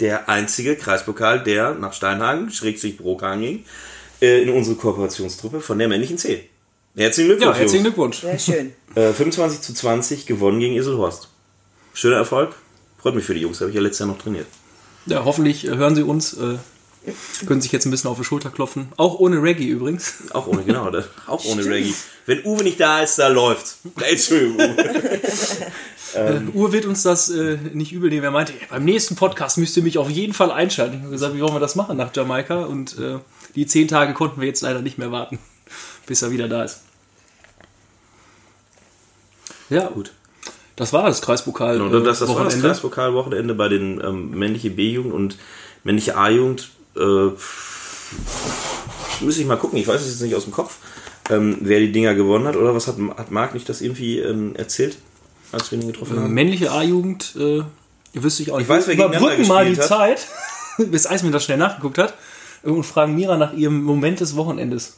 der 0.00 0.28
einzige 0.28 0.76
Kreispokal, 0.76 1.42
der 1.42 1.72
nach 1.74 1.94
Steinhagen, 1.94 2.50
Schrägstrich 2.50 2.98
Brokan 2.98 3.40
ging, 3.40 3.64
äh, 4.20 4.42
in 4.42 4.50
unsere 4.50 4.76
Kooperationstruppe 4.76 5.62
von 5.62 5.78
der 5.78 5.88
männlichen 5.88 6.18
C. 6.18 6.50
Herzlichen 6.94 7.30
Ja, 7.30 7.36
Glückwunsch. 7.36 7.58
herzlichen 7.58 7.84
Jungs. 7.86 7.94
Glückwunsch. 7.94 8.20
Sehr 8.20 8.38
schön. 8.38 8.72
Äh, 8.96 9.12
25 9.12 9.60
zu 9.60 9.74
20 9.74 10.24
gewonnen 10.26 10.60
gegen 10.60 10.74
Iselhorst. 10.76 11.28
Schöner 11.94 12.18
Erfolg. 12.18 12.54
Freut 12.98 13.16
mich 13.16 13.24
für 13.24 13.34
die 13.34 13.40
Jungs, 13.40 13.60
habe 13.60 13.70
ich 13.70 13.74
ja 13.74 13.82
letztes 13.82 14.00
Jahr 14.00 14.08
noch 14.08 14.18
trainiert. 14.18 14.46
Ja, 15.06 15.24
hoffentlich 15.24 15.66
äh, 15.66 15.76
hören 15.76 15.94
sie 15.94 16.02
uns. 16.02 16.34
Äh, 16.34 16.58
können 17.46 17.60
sich 17.60 17.70
jetzt 17.72 17.84
ein 17.84 17.90
bisschen 17.90 18.08
auf 18.08 18.16
die 18.16 18.24
Schulter 18.24 18.50
klopfen. 18.50 18.88
Auch 18.96 19.18
ohne 19.18 19.42
Reggae 19.42 19.66
übrigens. 19.66 20.14
Auch 20.32 20.46
ohne, 20.46 20.62
genau, 20.64 20.90
auch 21.26 21.44
ohne 21.44 21.64
Reggae. 21.64 21.92
Wenn 22.26 22.44
Uwe 22.44 22.64
nicht 22.64 22.80
da 22.80 23.00
ist, 23.02 23.18
da 23.18 23.28
ist 24.10 24.26
schön, 24.26 24.54
Uwe. 24.54 25.20
Ähm, 26.16 26.52
Uwe 26.54 26.72
wird 26.72 26.86
uns 26.86 27.02
das 27.02 27.28
äh, 27.28 27.58
nicht 27.72 27.92
übel 27.92 28.08
nehmen. 28.08 28.22
Er 28.24 28.30
meinte, 28.30 28.52
"Ja, 28.52 28.66
beim 28.70 28.84
nächsten 28.84 29.16
Podcast 29.16 29.58
müsst 29.58 29.76
ihr 29.76 29.82
mich 29.82 29.98
auf 29.98 30.08
jeden 30.08 30.32
Fall 30.32 30.52
einschalten. 30.52 30.94
Ich 30.96 31.00
habe 31.02 31.10
gesagt, 31.10 31.34
wie 31.34 31.40
wollen 31.40 31.54
wir 31.54 31.60
das 31.60 31.74
machen 31.74 31.96
nach 31.96 32.14
Jamaika? 32.14 32.62
Und 32.64 32.96
äh, 32.98 33.18
die 33.56 33.66
zehn 33.66 33.88
Tage 33.88 34.14
konnten 34.14 34.40
wir 34.40 34.46
jetzt 34.46 34.60
leider 34.60 34.80
nicht 34.80 34.96
mehr 34.96 35.10
warten, 35.10 35.40
bis 36.06 36.22
er 36.22 36.30
wieder 36.30 36.48
da 36.48 36.62
ist. 36.62 36.82
Ja, 39.70 39.88
gut. 39.88 40.12
Das 40.76 40.92
war 40.92 41.06
das 41.06 41.22
Kreispokal. 41.22 41.78
Genau, 41.78 41.88
das, 42.00 42.18
das 42.18 42.28
war 42.28 42.36
das 42.36 42.44
Wochenende. 42.46 42.68
Kreispokalwochenende 42.68 43.54
bei 43.54 43.68
den 43.68 44.00
ähm, 44.04 44.30
männliche 44.30 44.70
B-Jugend 44.70 45.12
und 45.12 45.38
männliche 45.84 46.16
A-Jugend. 46.16 46.70
Äh, 46.96 47.30
müsste 49.20 49.42
ich 49.42 49.46
mal 49.46 49.56
gucken, 49.56 49.78
ich 49.78 49.86
weiß 49.86 50.00
es 50.00 50.08
jetzt 50.08 50.20
nicht 50.22 50.34
aus 50.34 50.44
dem 50.44 50.52
Kopf, 50.52 50.78
ähm, 51.30 51.58
wer 51.60 51.80
die 51.80 51.92
Dinger 51.92 52.14
gewonnen 52.14 52.46
hat 52.46 52.56
oder 52.56 52.74
was 52.74 52.88
hat, 52.88 52.96
hat 53.16 53.30
Marc 53.30 53.54
nicht 53.54 53.68
das 53.68 53.80
irgendwie 53.80 54.18
ähm, 54.18 54.56
erzählt, 54.56 54.98
als 55.52 55.70
wir 55.70 55.78
ihn 55.78 55.86
getroffen 55.86 56.18
haben? 56.18 56.34
Männliche 56.34 56.72
A-Jugend, 56.72 57.34
äh, 57.36 57.62
wüsste 58.12 58.42
ich 58.42 58.50
auch 58.50 58.58
nicht. 58.58 58.64
Ich 58.64 58.68
weiß, 58.68 58.88
wer 58.88 58.94
Überbrücken 58.94 59.46
mal 59.46 59.70
die 59.70 59.76
hat. 59.76 59.86
Zeit, 59.86 60.26
bis 60.78 61.06
Eismann 61.06 61.32
das 61.32 61.44
schnell 61.44 61.58
nachgeguckt 61.58 61.98
hat, 61.98 62.14
und 62.62 62.84
fragen 62.84 63.14
Mira 63.14 63.36
nach 63.36 63.52
ihrem 63.52 63.82
Moment 63.82 64.20
des 64.20 64.36
Wochenendes. 64.36 64.96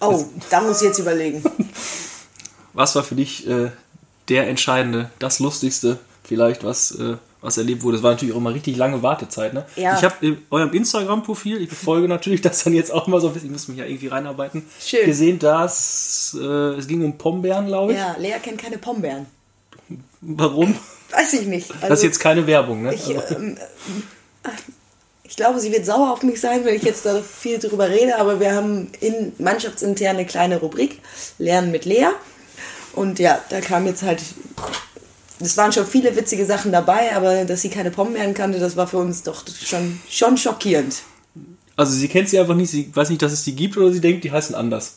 Oh, 0.00 0.24
da 0.50 0.60
muss 0.60 0.82
ich 0.82 0.88
jetzt 0.88 0.98
überlegen. 0.98 1.42
Was 2.74 2.94
war 2.94 3.02
für 3.02 3.14
dich 3.14 3.46
äh, 3.46 3.70
der 4.28 4.48
entscheidende, 4.48 5.10
das 5.18 5.38
lustigste 5.40 5.98
vielleicht, 6.24 6.64
was, 6.64 6.92
äh, 6.92 7.16
was 7.40 7.58
erlebt 7.58 7.82
wurde? 7.82 7.98
Es 7.98 8.02
war 8.02 8.12
natürlich 8.12 8.34
auch 8.34 8.38
immer 8.38 8.54
richtig 8.54 8.76
lange 8.76 9.02
Wartezeit. 9.02 9.52
Ne? 9.52 9.66
Ja. 9.76 9.96
Ich 9.96 10.04
habe 10.04 10.14
in 10.20 10.38
eurem 10.50 10.72
Instagram-Profil, 10.72 11.60
ich 11.60 11.68
verfolge 11.68 12.08
natürlich 12.08 12.40
das 12.40 12.64
dann 12.64 12.72
jetzt 12.72 12.92
auch 12.92 13.06
mal 13.06 13.20
so 13.20 13.28
ein 13.28 13.34
bisschen, 13.34 13.48
ich 13.48 13.52
muss 13.52 13.68
mich 13.68 13.78
ja 13.78 13.84
irgendwie 13.84 14.08
reinarbeiten, 14.08 14.64
Schön. 14.80 15.06
gesehen, 15.06 15.38
dass 15.38 16.36
äh, 16.40 16.44
es 16.44 16.86
ging 16.86 17.04
um 17.04 17.18
Pombeeren, 17.18 17.66
glaube 17.66 17.92
ich. 17.92 17.98
Ja, 17.98 18.16
Lea 18.18 18.34
kennt 18.42 18.58
keine 18.58 18.78
Pombeeren. 18.78 19.26
Warum? 20.20 20.74
Weiß 21.10 21.32
ich 21.34 21.46
nicht. 21.46 21.70
Also, 21.72 21.88
das 21.88 21.98
ist 21.98 22.04
jetzt 22.04 22.20
keine 22.20 22.46
Werbung, 22.46 22.82
ne? 22.82 22.94
ich, 22.94 23.18
Also, 23.18 23.34
ähm, 23.34 23.58
äh, 24.44 24.48
ich 25.24 25.36
glaube, 25.36 25.60
sie 25.60 25.72
wird 25.72 25.86
sauer 25.86 26.12
auf 26.12 26.22
mich 26.22 26.40
sein, 26.40 26.64
wenn 26.64 26.74
ich 26.74 26.82
jetzt 26.82 27.06
da 27.06 27.20
viel 27.22 27.58
drüber 27.58 27.88
rede, 27.88 28.18
aber 28.18 28.38
wir 28.38 28.54
haben 28.54 28.88
in 29.00 29.32
mannschaftsintern 29.38 30.16
eine 30.16 30.26
kleine 30.26 30.60
Rubrik, 30.60 31.00
Lernen 31.38 31.70
mit 31.70 31.86
Lea. 31.86 32.08
Und 32.94 33.18
ja, 33.18 33.40
da 33.48 33.60
kam 33.60 33.86
jetzt 33.86 34.02
halt, 34.02 34.22
es 35.40 35.56
waren 35.56 35.72
schon 35.72 35.86
viele 35.86 36.14
witzige 36.16 36.46
Sachen 36.46 36.72
dabei, 36.72 37.14
aber 37.14 37.44
dass 37.44 37.62
sie 37.62 37.70
keine 37.70 37.90
Pombeeren 37.90 38.34
kannte, 38.34 38.58
das 38.58 38.76
war 38.76 38.86
für 38.86 38.98
uns 38.98 39.22
doch 39.22 39.44
schon, 39.64 40.00
schon 40.08 40.36
schockierend. 40.36 40.96
also 41.76 41.92
sie 41.92 42.08
kennt 42.08 42.28
sie 42.28 42.38
einfach 42.38 42.54
nicht, 42.54 42.70
sie 42.70 42.90
weiß 42.94 43.10
nicht, 43.10 43.22
dass 43.22 43.32
es 43.32 43.44
die 43.44 43.54
gibt 43.54 43.76
oder 43.76 43.92
sie 43.92 44.00
denkt, 44.00 44.24
die 44.24 44.32
heißen 44.32 44.54
anders. 44.54 44.96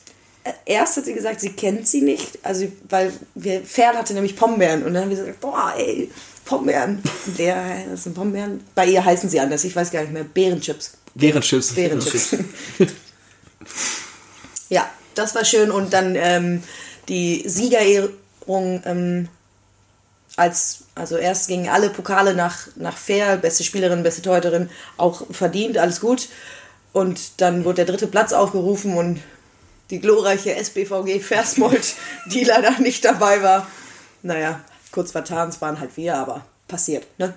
erst 0.66 0.98
hat 0.98 1.06
sie 1.06 1.14
gesagt, 1.14 1.40
sie 1.40 1.54
kennt 1.54 1.88
sie 1.88 2.02
nicht, 2.02 2.40
also 2.44 2.68
weil 2.90 3.14
wir 3.34 3.64
Ferl 3.64 3.96
hatte 3.96 4.14
nämlich 4.14 4.36
Pombeeren 4.36 4.84
und 4.84 4.94
dann 4.94 5.04
haben 5.04 5.10
wir 5.10 5.18
gesagt, 5.18 5.40
boah, 5.40 5.74
ey, 5.78 6.10
Pombeeren. 6.46 7.02
Der, 7.38 7.86
das 7.90 8.04
sind 8.04 8.14
Pombeeren. 8.14 8.62
Bei 8.76 8.86
ihr 8.86 9.04
heißen 9.04 9.30
sie 9.30 9.40
anders, 9.40 9.64
ich 9.64 9.76
weiß 9.76 9.92
gar 9.92 10.02
nicht 10.02 10.14
mehr. 10.14 10.24
Beerenchips. 10.24 10.94
Beerenchips. 11.16 11.74
Beerenchips. 11.74 12.36
ja, 14.70 14.90
das 15.16 15.34
war 15.36 15.44
schön 15.44 15.72
und 15.72 15.92
dann 15.92 16.16
ähm, 16.16 16.64
die 17.08 17.44
Siegerehrung 17.48 18.82
ähm, 18.86 19.28
als, 20.36 20.86
also 20.96 21.18
erst 21.18 21.48
gingen 21.48 21.70
alle 21.70 21.90
Pokale 21.90 22.34
nach, 22.34 22.68
nach 22.76 22.98
Fair, 22.98 23.38
beste 23.38 23.64
Spielerin, 23.64 24.04
beste 24.04 24.22
Torhüterin, 24.22 24.70
auch 24.98 25.24
verdient, 25.32 25.78
alles 25.78 26.02
gut. 26.02 26.28
Und 26.94 27.42
dann 27.42 27.66
wurde 27.66 27.78
der 27.78 27.86
dritte 27.86 28.08
Platz 28.08 28.34
aufgerufen 28.34 28.98
und 28.98 29.22
die 29.90 30.00
glorreiche 30.00 30.56
SBVG 30.56 31.20
Versmold, 31.20 31.94
die 32.28 32.44
leider 32.44 32.80
nicht 32.80 33.06
dabei 33.06 33.44
war. 33.44 33.68
Naja, 34.24 34.62
kurz 34.92 35.12
vertan, 35.12 35.50
es 35.50 35.62
waren 35.62 35.80
halt 35.80 35.96
wir, 35.98 36.18
aber 36.18 36.46
passiert, 36.68 37.06
ne? 37.18 37.34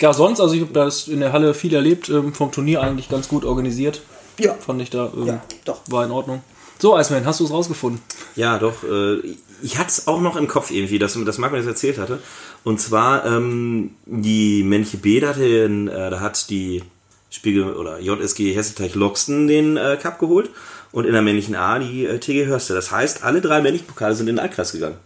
Ja, 0.00 0.12
sonst, 0.12 0.40
also 0.40 0.54
ich 0.54 0.60
habe 0.60 0.74
das 0.74 1.08
in 1.08 1.20
der 1.20 1.32
Halle 1.32 1.54
viel 1.54 1.74
erlebt, 1.74 2.10
ähm, 2.10 2.34
vom 2.34 2.52
Turnier 2.52 2.82
eigentlich 2.82 3.08
ganz 3.08 3.28
gut 3.28 3.46
organisiert. 3.46 4.02
Ja. 4.38 4.52
Fand 4.54 4.82
ich 4.82 4.90
da, 4.90 5.10
ähm, 5.14 5.26
Ja, 5.26 5.42
doch. 5.64 5.80
war 5.88 6.04
in 6.04 6.10
Ordnung. 6.10 6.42
So, 6.78 6.98
Iceman, 6.98 7.24
hast 7.24 7.40
du 7.40 7.44
es 7.44 7.50
rausgefunden? 7.50 8.02
Ja, 8.34 8.58
doch. 8.58 8.84
Äh, 8.84 9.20
ich 9.62 9.78
hatte 9.78 9.88
es 9.88 10.06
auch 10.06 10.20
noch 10.20 10.36
im 10.36 10.46
Kopf 10.46 10.70
irgendwie, 10.70 10.98
dass, 10.98 11.14
dass 11.24 11.38
Marc 11.38 11.52
mir 11.52 11.58
das 11.58 11.66
erzählt 11.66 11.98
hatte. 11.98 12.18
Und 12.64 12.80
zwar 12.80 13.24
ähm, 13.24 13.92
die 14.04 14.62
männliche 14.62 14.98
B, 14.98 15.20
da, 15.20 15.28
hat, 15.28 15.36
den, 15.38 15.88
äh, 15.88 16.10
da 16.10 16.20
hat 16.20 16.50
die 16.50 16.82
Spiegel 17.30 17.74
oder 17.74 17.98
JSG 18.00 18.52
Hesselteich 18.54 18.94
Loxton 18.94 19.46
den 19.46 19.76
äh, 19.76 19.98
Cup 20.00 20.18
geholt 20.18 20.50
und 20.92 21.06
in 21.06 21.12
der 21.12 21.22
männlichen 21.22 21.54
A 21.54 21.78
die 21.78 22.04
äh, 22.04 22.18
TG 22.18 22.46
Hörste. 22.46 22.74
Das 22.74 22.90
heißt, 22.90 23.24
alle 23.24 23.40
drei 23.40 23.62
männlichen 23.62 23.86
Pokale 23.86 24.14
sind 24.14 24.28
in 24.28 24.36
den 24.36 24.42
Altkreis 24.42 24.72
gegangen. 24.72 24.96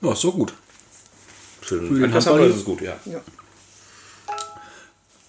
Ja, 0.00 0.12
ist 0.12 0.20
so 0.20 0.32
gut. 0.32 0.52
Für 1.60 1.76
den 1.76 1.88
Für 1.88 1.94
den 2.00 2.14
Handball- 2.14 2.50
ist 2.50 2.56
es 2.56 2.64
gut, 2.64 2.80
ja. 2.80 2.94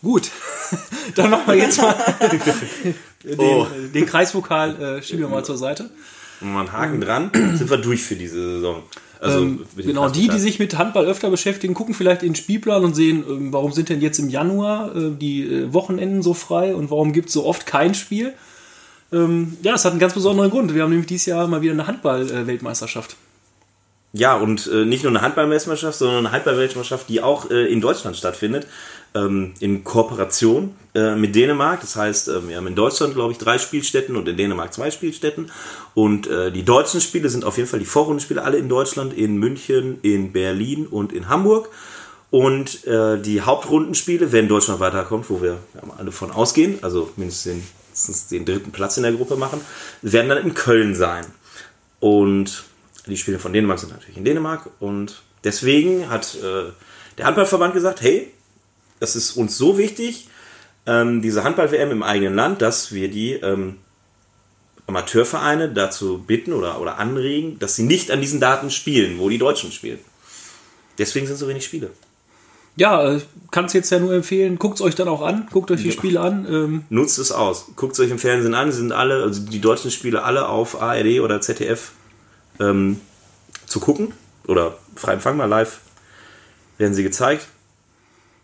Gut, 0.01 0.29
dann 1.15 1.29
machen 1.29 1.43
wir 1.47 1.55
jetzt 1.55 1.81
mal 1.81 1.95
den, 2.31 3.37
Oh. 3.37 3.67
den 3.93 4.05
Kreispokal, 4.05 4.81
äh, 4.81 5.01
schieben 5.01 5.21
wir 5.21 5.29
mal 5.29 5.45
zur 5.45 5.57
Seite. 5.57 5.89
Und 6.41 6.51
mal 6.51 6.61
einen 6.61 6.73
Haken 6.73 7.01
dran, 7.01 7.31
sind 7.55 7.69
wir 7.69 7.77
durch 7.77 8.03
für 8.03 8.15
diese 8.15 8.55
Saison. 8.55 8.83
Also 9.21 9.39
Ähm, 9.39 9.65
genau, 9.77 10.09
die, 10.09 10.27
die 10.27 10.39
sich 10.39 10.59
mit 10.59 10.77
Handball 10.77 11.05
öfter 11.05 11.29
beschäftigen, 11.29 11.73
gucken 11.73 11.93
vielleicht 11.93 12.23
in 12.23 12.29
den 12.29 12.35
Spielplan 12.35 12.83
und 12.83 12.93
sehen, 12.93 13.23
ähm, 13.27 13.53
warum 13.53 13.71
sind 13.71 13.87
denn 13.87 14.01
jetzt 14.01 14.19
im 14.19 14.27
Januar 14.29 14.93
äh, 14.93 15.11
die 15.11 15.43
äh, 15.43 15.73
Wochenenden 15.73 16.21
so 16.21 16.33
frei 16.33 16.75
und 16.75 16.91
warum 16.91 17.13
gibt 17.13 17.29
es 17.29 17.33
so 17.33 17.45
oft 17.45 17.65
kein 17.65 17.93
Spiel. 17.95 18.33
Ähm, 19.13 19.57
ja, 19.61 19.71
das 19.71 19.85
hat 19.85 19.91
einen 19.91 20.01
ganz 20.01 20.13
besonderen 20.13 20.51
Grund. 20.51 20.73
Wir 20.75 20.83
haben 20.83 20.89
nämlich 20.89 21.07
dieses 21.07 21.27
Jahr 21.27 21.47
mal 21.47 21.61
wieder 21.61 21.71
eine 21.71 21.87
Handball-Weltmeisterschaft. 21.87 23.15
Ja, 24.11 24.35
und 24.35 24.67
äh, 24.67 24.85
nicht 24.85 25.03
nur 25.03 25.11
eine 25.11 25.21
Handballmeisterschaft, 25.21 25.97
sondern 25.97 26.25
eine 26.25 26.31
Handballweltmeisterschaft, 26.31 27.09
die 27.09 27.21
auch 27.21 27.49
äh, 27.49 27.65
in 27.71 27.81
Deutschland 27.81 28.17
stattfindet, 28.17 28.67
ähm, 29.15 29.53
in 29.59 29.83
Kooperation 29.83 30.75
äh, 30.95 31.15
mit 31.15 31.35
Dänemark. 31.35 31.81
Das 31.81 31.95
heißt, 31.95 32.29
äh, 32.29 32.47
wir 32.47 32.57
haben 32.57 32.67
in 32.67 32.75
Deutschland, 32.75 33.13
glaube 33.13 33.31
ich, 33.31 33.37
drei 33.37 33.57
Spielstätten 33.57 34.15
und 34.15 34.27
in 34.27 34.37
Dänemark 34.37 34.73
zwei 34.73 34.91
Spielstätten. 34.91 35.51
Und 35.93 36.27
äh, 36.27 36.51
die 36.51 36.63
deutschen 36.63 37.01
Spiele 37.01 37.29
sind 37.29 37.45
auf 37.45 37.57
jeden 37.57 37.69
Fall 37.69 37.79
die 37.79 37.85
Vorrundenspiele 37.85 38.43
alle 38.43 38.57
in 38.57 38.69
Deutschland, 38.69 39.13
in 39.13 39.37
München, 39.37 39.99
in 40.01 40.31
Berlin 40.31 40.87
und 40.87 41.13
in 41.13 41.29
Hamburg. 41.29 41.69
Und 42.31 42.85
äh, 42.87 43.19
die 43.21 43.41
Hauptrundenspiele, 43.41 44.31
wenn 44.31 44.47
Deutschland 44.47 44.79
weiterkommt, 44.79 45.29
wo 45.29 45.41
wir 45.41 45.57
ja, 45.75 45.81
alle 45.97 46.11
von 46.11 46.31
ausgehen, 46.31 46.79
also 46.81 47.11
mindestens 47.15 47.53
den, 47.53 47.63
mindestens 47.93 48.27
den 48.27 48.45
dritten 48.45 48.71
Platz 48.71 48.97
in 48.97 49.03
der 49.03 49.13
Gruppe 49.13 49.35
machen, 49.35 49.61
werden 50.01 50.29
dann 50.29 50.39
in 50.39 50.53
Köln 50.53 50.95
sein. 50.95 51.25
Und 51.99 52.63
die 53.05 53.17
Spiele 53.17 53.39
von 53.39 53.53
Dänemark 53.53 53.79
sind 53.79 53.91
natürlich 53.91 54.17
in 54.17 54.25
Dänemark. 54.25 54.69
Und 54.79 55.21
deswegen 55.43 56.09
hat 56.09 56.35
äh, 56.35 56.71
der 57.17 57.25
Handballverband 57.25 57.73
gesagt, 57.73 58.01
hey, 58.01 58.31
das 59.03 59.17
ist 59.17 59.33
uns 59.33 59.57
so 59.57 59.77
wichtig, 59.77 60.29
ähm, 60.85 61.21
diese 61.21 61.43
Handball-WM 61.43 61.91
im 61.91 62.03
eigenen 62.03 62.35
Land, 62.35 62.61
dass 62.61 62.93
wir 62.93 63.09
die 63.09 63.33
ähm, 63.33 63.75
Amateurvereine 64.87 65.73
dazu 65.73 66.19
bitten 66.19 66.53
oder, 66.53 66.79
oder 66.79 66.99
anregen, 66.99 67.59
dass 67.59 67.75
sie 67.75 67.83
nicht 67.83 68.11
an 68.11 68.21
diesen 68.21 68.39
Daten 68.39 68.71
spielen, 68.71 69.19
wo 69.19 69.27
die 69.27 69.37
Deutschen 69.37 69.73
spielen. 69.73 69.99
Deswegen 70.97 71.27
sind 71.27 71.35
so 71.35 71.49
wenig 71.49 71.65
Spiele. 71.65 71.89
Ja, 72.77 73.13
äh, 73.15 73.19
kann 73.51 73.65
es 73.65 73.73
jetzt 73.73 73.89
ja 73.91 73.99
nur 73.99 74.13
empfehlen. 74.13 74.57
Guckt 74.57 74.75
es 74.75 74.81
euch 74.81 74.95
dann 74.95 75.09
auch 75.09 75.21
an, 75.21 75.47
guckt 75.51 75.69
euch 75.69 75.81
die 75.81 75.89
Ja. 75.89 75.93
Spiele 75.93 76.21
an. 76.21 76.47
Ähm, 76.49 76.85
Nutzt 76.89 77.19
es 77.19 77.33
aus. 77.33 77.65
Guckt 77.75 77.93
es 77.93 77.99
euch 77.99 78.09
im 78.09 78.19
Fernsehen 78.19 78.53
an. 78.53 78.71
Sie 78.71 78.77
sind 78.77 78.93
alle, 78.93 79.21
also 79.21 79.41
die 79.41 79.59
deutschen 79.59 79.91
Spiele 79.91 80.23
alle 80.23 80.47
auf 80.47 80.81
ARD 80.81 81.19
oder 81.19 81.41
ZDF 81.41 81.91
ähm, 82.61 83.01
zu 83.65 83.81
gucken. 83.81 84.13
Oder 84.47 84.77
frei 84.95 85.13
empfangbar 85.13 85.47
live 85.47 85.81
werden 86.77 86.93
sie 86.93 87.03
gezeigt. 87.03 87.47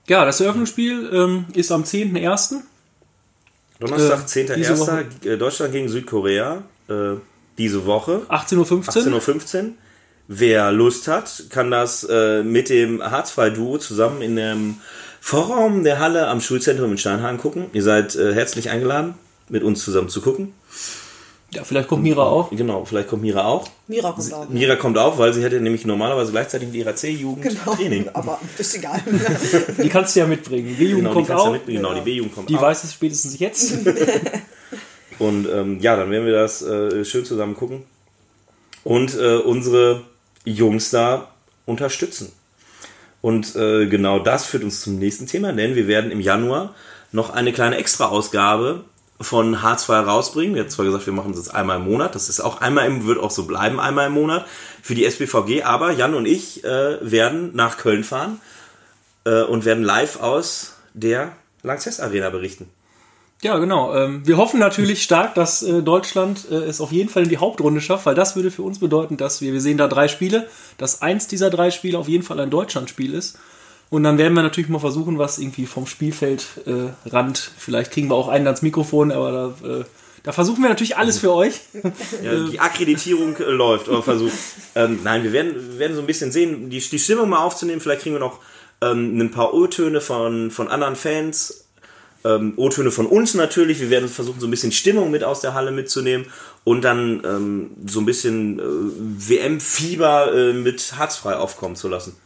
Ja, 0.10 0.26
das 0.26 0.42
Eröffnungsspiel 0.42 1.10
ähm, 1.14 1.46
ist 1.54 1.72
am 1.72 1.84
10.01. 1.84 2.62
Donnerstag, 3.80 4.20
Äh, 4.36 4.56
diese 4.56 4.74
10.01. 4.74 5.26
äh, 5.26 5.38
Deutschland 5.38 5.72
gegen 5.72 5.88
Südkorea. 5.88 6.64
Äh, 6.90 7.16
diese 7.58 7.86
Woche. 7.86 8.22
18.15 8.30 8.58
Uhr. 8.58 9.20
18.15 9.22 9.64
Uhr. 9.64 9.70
Wer 10.28 10.72
Lust 10.72 11.08
hat, 11.08 11.46
kann 11.50 11.72
das 11.72 12.04
äh, 12.10 12.44
mit 12.44 12.70
dem 12.70 13.02
Harzfrei-Duo 13.04 13.78
zusammen 13.78 14.22
in 14.22 14.36
dem 14.36 14.78
Vorraum 15.22 15.84
der 15.84 16.00
Halle 16.00 16.28
am 16.28 16.40
Schulzentrum 16.40 16.92
in 16.92 16.98
Steinhagen 16.98 17.40
gucken. 17.40 17.66
Ihr 17.74 17.84
seid 17.84 18.16
äh, 18.16 18.34
herzlich 18.34 18.70
eingeladen, 18.70 19.16
mit 19.50 19.64
uns 19.64 19.84
zusammen 19.84 20.10
zu 20.10 20.22
gucken. 20.22 20.54
Ja, 21.52 21.64
vielleicht 21.64 21.88
kommt 21.88 22.04
Mira 22.04 22.22
auch. 22.24 22.52
Genau, 22.52 22.86
vielleicht 22.86 23.08
kommt 23.10 23.24
Mira 23.24 23.44
auch. 23.46 23.68
Mira 23.88 24.12
kommt 24.12 24.34
auch. 24.34 24.50
Mira 24.50 24.76
kommt 24.76 24.98
auch, 25.00 25.18
weil 25.18 25.34
sie 25.34 25.42
hätte 25.44 25.60
nämlich 25.60 25.84
normalerweise 25.86 26.32
gleichzeitig 26.32 26.68
mit 26.68 26.76
ihrer 26.78 26.96
C-Jugend 26.96 27.42
Genau. 27.44 27.74
Training. 27.76 28.08
Aber 28.14 28.40
ist 28.58 28.76
egal. 28.76 29.02
Die 29.82 29.90
kannst 29.90 30.16
du 30.16 30.20
ja 30.20 30.28
mitbringen. 30.28 30.76
B-Jugend 30.78 30.98
Genau, 30.98 31.10
die 31.10 31.14
kommt 31.16 31.28
kannst 31.28 31.44
du 31.46 31.48
auch. 31.50 31.54
mit, 31.54 31.66
genau, 31.66 31.94
die 31.96 32.02
B-Jugend 32.02 32.36
kommt 32.36 32.50
Die 32.50 32.56
auch. 32.58 32.62
weiß 32.62 32.84
es 32.84 32.94
spätestens 32.94 33.40
jetzt. 33.40 33.74
Und 35.20 35.48
ähm, 35.50 35.80
ja, 35.82 35.96
dann 35.96 36.12
werden 36.12 36.26
wir 36.26 36.34
das 36.34 36.62
äh, 36.62 37.04
schön 37.04 37.26
zusammen 37.26 37.54
gucken 37.56 37.84
und 38.86 39.16
äh, 39.18 39.36
unsere 39.36 40.04
Jungs 40.46 40.92
da 40.92 41.28
unterstützen. 41.66 42.32
Und 43.22 43.54
äh, 43.58 43.88
genau 43.88 44.20
das 44.20 44.46
führt 44.46 44.64
uns 44.64 44.80
zum 44.80 44.98
nächsten 44.98 45.28
Thema, 45.28 45.52
denn 45.52 45.76
wir 45.76 45.88
werden 45.88 46.12
im 46.12 46.22
Januar 46.22 46.74
noch 47.12 47.32
eine 47.32 47.52
kleine 47.52 47.76
Extra-Ausgabe 47.76 48.86
von 49.22 49.62
Hartz 49.62 49.88
II 49.90 49.96
rausbringen. 49.96 50.56
Wir 50.56 50.64
haben 50.64 50.70
zwar 50.70 50.86
gesagt, 50.86 51.06
wir 51.06 51.14
machen 51.14 51.32
das 51.34 51.46
jetzt 51.46 51.56
einmal 51.56 51.78
im 51.78 51.86
Monat, 51.86 52.16
das 52.16 52.30
ist 52.30 52.40
auch 52.40 52.62
einmal 52.62 52.86
im, 52.88 53.06
wird 53.06 53.20
auch 53.20 53.32
so 53.32 53.46
bleiben, 53.46 53.80
einmal 53.80 54.08
im 54.08 54.14
Monat 54.14 54.46
für 54.82 54.96
die 54.96 55.06
SBVG, 55.06 55.64
aber 55.64 55.92
Jan 55.92 56.14
und 56.14 56.26
ich 56.26 56.64
äh, 56.64 56.98
werden 57.02 57.52
nach 57.54 57.78
Köln 57.78 58.04
fahren 58.04 58.40
äh, 59.26 59.44
und 59.44 59.66
werden 59.66 59.84
live 59.84 60.22
aus 60.22 60.76
der 60.94 61.34
Lanxess 61.64 62.00
Arena 62.00 62.30
berichten. 62.30 62.70
Ja, 63.42 63.58
genau. 63.58 63.96
Ähm, 63.96 64.28
wir 64.28 64.36
hoffen 64.36 64.60
natürlich 64.60 65.02
stark, 65.02 65.34
dass 65.34 65.64
äh, 65.64 65.82
Deutschland 65.82 66.48
äh, 66.52 66.56
es 66.56 66.82
auf 66.82 66.92
jeden 66.92 67.10
Fall 67.10 67.24
in 67.24 67.30
die 67.30 67.38
Hauptrunde 67.38 67.80
schafft, 67.80 68.06
weil 68.06 68.16
das 68.16 68.36
würde 68.36 68.52
für 68.52 68.64
uns 68.64 68.80
bedeuten, 68.80 69.16
dass 69.16 69.40
wir, 69.40 69.54
wir 69.54 69.62
sehen 69.62 69.78
da 69.78 69.88
drei 69.88 70.10
Spiele, 70.10 70.48
dass 70.78 71.02
eins 71.02 71.28
dieser 71.28 71.50
drei 71.50 71.72
Spiele 71.72 71.98
auf 71.98 72.10
jeden 72.10 72.24
Fall 72.24 72.40
ein 72.42 72.50
Deutschlandspiel 72.50 73.14
ist. 73.14 73.38
Und 73.90 74.04
dann 74.04 74.18
werden 74.18 74.34
wir 74.36 74.44
natürlich 74.44 74.70
mal 74.70 74.80
versuchen, 74.80 75.18
was 75.18 75.40
irgendwie 75.40 75.66
vom 75.66 75.88
Spielfeldrand, 75.88 77.38
äh, 77.38 77.52
vielleicht 77.58 77.92
kriegen 77.92 78.10
wir 78.10 78.16
auch 78.16 78.28
einen 78.28 78.46
ans 78.46 78.62
Mikrofon, 78.62 79.12
aber 79.12 79.56
da, 79.62 79.68
äh, 79.68 79.84
da 80.22 80.32
versuchen 80.32 80.62
wir 80.62 80.70
natürlich 80.70 80.98
alles 80.98 81.18
für 81.20 81.34
euch. 81.34 81.62
Ja, 82.24 82.48
die 82.48 82.60
Akkreditierung 82.60 83.38
äh, 83.38 83.44
läuft, 83.44 83.88
oder 83.88 84.04
versucht. 84.04 84.34
Ähm, 84.76 85.00
nein, 85.04 85.24
wir 85.24 85.32
werden, 85.32 85.56
wir 85.56 85.80
werden 85.80 85.96
so 85.96 86.02
ein 86.02 86.08
bisschen 86.08 86.32
sehen, 86.32 86.70
die, 86.70 86.80
die 86.80 87.00
Stimmung 87.00 87.30
mal 87.30 87.40
aufzunehmen. 87.40 87.82
Vielleicht 87.82 88.02
kriegen 88.02 88.16
wir 88.16 88.20
noch 88.20 88.40
ähm, 88.82 89.20
ein 89.20 89.32
paar 89.32 89.54
O-Töne 89.54 90.02
von, 90.02 90.52
von 90.52 90.68
anderen 90.68 90.96
Fans. 90.96 91.66
Ähm, 92.26 92.54
O-Töne 92.58 92.92
von 92.92 93.06
uns 93.06 93.34
natürlich. 93.34 93.80
Wir 93.80 93.90
werden 93.90 94.10
versuchen, 94.10 94.40
so 94.40 94.48
ein 94.48 94.52
bisschen 94.52 94.72
Stimmung 94.72 95.10
mit 95.10 95.24
aus 95.24 95.42
der 95.42 95.54
Halle 95.54 95.72
mitzunehmen 95.72 96.28
und 96.64 96.84
dann 96.84 97.24
ähm, 97.26 97.72
so 97.88 98.02
ein 98.02 98.06
bisschen 98.06 98.60
äh, 98.60 98.64
WM-Fieber 98.64 100.34
äh, 100.34 100.54
mit 100.54 100.98
Harzfrei 100.98 101.38
aufkommen 101.38 101.76
zu 101.76 101.88
lassen. 101.88 102.18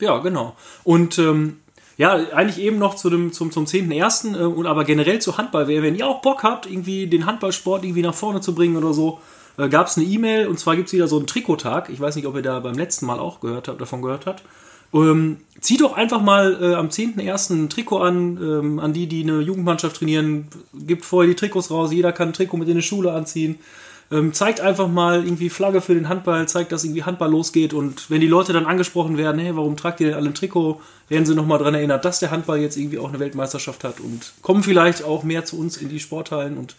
Ja, 0.00 0.18
genau. 0.18 0.56
Und 0.84 1.18
ähm, 1.18 1.58
ja, 1.96 2.14
eigentlich 2.14 2.64
eben 2.64 2.78
noch 2.78 2.94
zu 2.94 3.10
dem, 3.10 3.32
zum, 3.32 3.50
zum 3.50 3.66
10.01. 3.66 4.34
Äh, 4.34 4.44
und 4.44 4.66
aber 4.66 4.84
generell 4.84 5.20
zu 5.20 5.36
Handball. 5.36 5.68
Wenn 5.68 5.94
ihr 5.94 6.06
auch 6.06 6.22
Bock 6.22 6.42
habt, 6.42 6.66
irgendwie 6.66 7.06
den 7.06 7.26
Handballsport 7.26 7.84
irgendwie 7.84 8.02
nach 8.02 8.14
vorne 8.14 8.40
zu 8.40 8.54
bringen 8.54 8.76
oder 8.76 8.94
so, 8.94 9.20
äh, 9.58 9.68
gab 9.68 9.86
es 9.86 9.98
eine 9.98 10.06
E-Mail 10.06 10.48
und 10.48 10.58
zwar 10.58 10.76
gibt 10.76 10.88
es 10.88 10.94
wieder 10.94 11.08
so 11.08 11.18
einen 11.18 11.26
Trikottag. 11.26 11.90
Ich 11.90 12.00
weiß 12.00 12.16
nicht, 12.16 12.26
ob 12.26 12.34
ihr 12.36 12.42
da 12.42 12.60
beim 12.60 12.74
letzten 12.74 13.06
Mal 13.06 13.18
auch 13.18 13.40
gehört 13.40 13.68
habt, 13.68 13.80
davon 13.80 14.00
gehört 14.00 14.26
habt. 14.26 14.42
Ähm, 14.92 15.38
zieht 15.60 15.82
doch 15.82 15.92
einfach 15.92 16.20
mal 16.20 16.58
äh, 16.60 16.74
am 16.74 16.88
10.01. 16.88 17.52
ein 17.52 17.68
Trikot 17.68 17.98
an, 17.98 18.38
ähm, 18.42 18.78
an 18.80 18.92
die, 18.92 19.06
die 19.06 19.22
eine 19.22 19.40
Jugendmannschaft 19.40 19.96
trainieren. 19.96 20.48
Gibt 20.74 21.04
vorher 21.04 21.28
die 21.28 21.36
Trikots 21.36 21.70
raus, 21.70 21.92
jeder 21.92 22.12
kann 22.12 22.30
ein 22.30 22.32
Trikot 22.32 22.56
mit 22.56 22.68
in 22.68 22.76
die 22.76 22.82
Schule 22.82 23.12
anziehen. 23.12 23.58
Ähm, 24.12 24.32
zeigt 24.32 24.60
einfach 24.60 24.88
mal 24.88 25.24
irgendwie 25.24 25.50
Flagge 25.50 25.80
für 25.80 25.94
den 25.94 26.08
Handball, 26.08 26.48
zeigt, 26.48 26.72
dass 26.72 26.82
irgendwie 26.82 27.04
Handball 27.04 27.30
losgeht 27.30 27.72
und 27.72 28.10
wenn 28.10 28.20
die 28.20 28.26
Leute 28.26 28.52
dann 28.52 28.66
angesprochen 28.66 29.16
werden, 29.16 29.40
hey, 29.40 29.54
warum 29.54 29.76
tragt 29.76 30.00
ihr 30.00 30.08
denn 30.08 30.16
alle 30.16 30.30
ein 30.30 30.34
Trikot, 30.34 30.80
werden 31.08 31.26
sie 31.26 31.36
nochmal 31.36 31.58
daran 31.58 31.74
erinnert, 31.74 32.04
dass 32.04 32.18
der 32.18 32.32
Handball 32.32 32.58
jetzt 32.58 32.76
irgendwie 32.76 32.98
auch 32.98 33.08
eine 33.08 33.20
Weltmeisterschaft 33.20 33.84
hat 33.84 34.00
und 34.00 34.32
kommen 34.42 34.64
vielleicht 34.64 35.04
auch 35.04 35.22
mehr 35.22 35.44
zu 35.44 35.60
uns 35.60 35.76
in 35.76 35.88
die 35.88 36.00
Sporthallen 36.00 36.58
und 36.58 36.74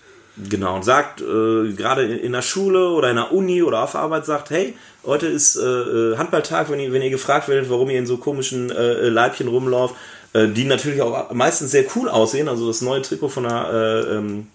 Genau, 0.49 0.75
und 0.75 0.85
sagt, 0.85 1.21
äh, 1.21 1.73
gerade 1.73 2.03
in, 2.03 2.31
der 2.31 2.41
Schule 2.41 2.89
oder 2.89 3.09
in 3.09 3.17
der 3.17 3.33
Uni 3.33 3.63
oder 3.63 3.83
auf 3.83 3.95
Arbeit 3.95 4.25
sagt, 4.25 4.49
hey, 4.49 4.75
heute 5.05 5.27
ist 5.27 5.57
äh, 5.57 5.61
äh 5.61 6.17
Handballtag, 6.17 6.69
wenn 6.69 6.79
ihr, 6.79 6.93
wenn 6.93 7.01
ihr 7.01 7.09
gefragt 7.09 7.49
werdet, 7.49 7.69
warum 7.69 7.89
ihr 7.89 7.99
in 7.99 8.07
so 8.07 8.15
komischen 8.15 8.71
äh, 8.71 9.09
Leibchen 9.09 9.49
rumlauft, 9.49 9.95
äh, 10.31 10.47
die 10.47 10.63
natürlich 10.63 11.01
auch 11.01 11.33
meistens 11.33 11.71
sehr 11.71 11.83
cool 11.95 12.07
aussehen. 12.07 12.47
Also 12.47 12.67
das 12.67 12.81
neue 12.81 13.01
Trikot 13.01 13.27
von 13.27 13.43
der 13.43 13.69
äh, 13.73 14.15
ähm, 14.15 14.47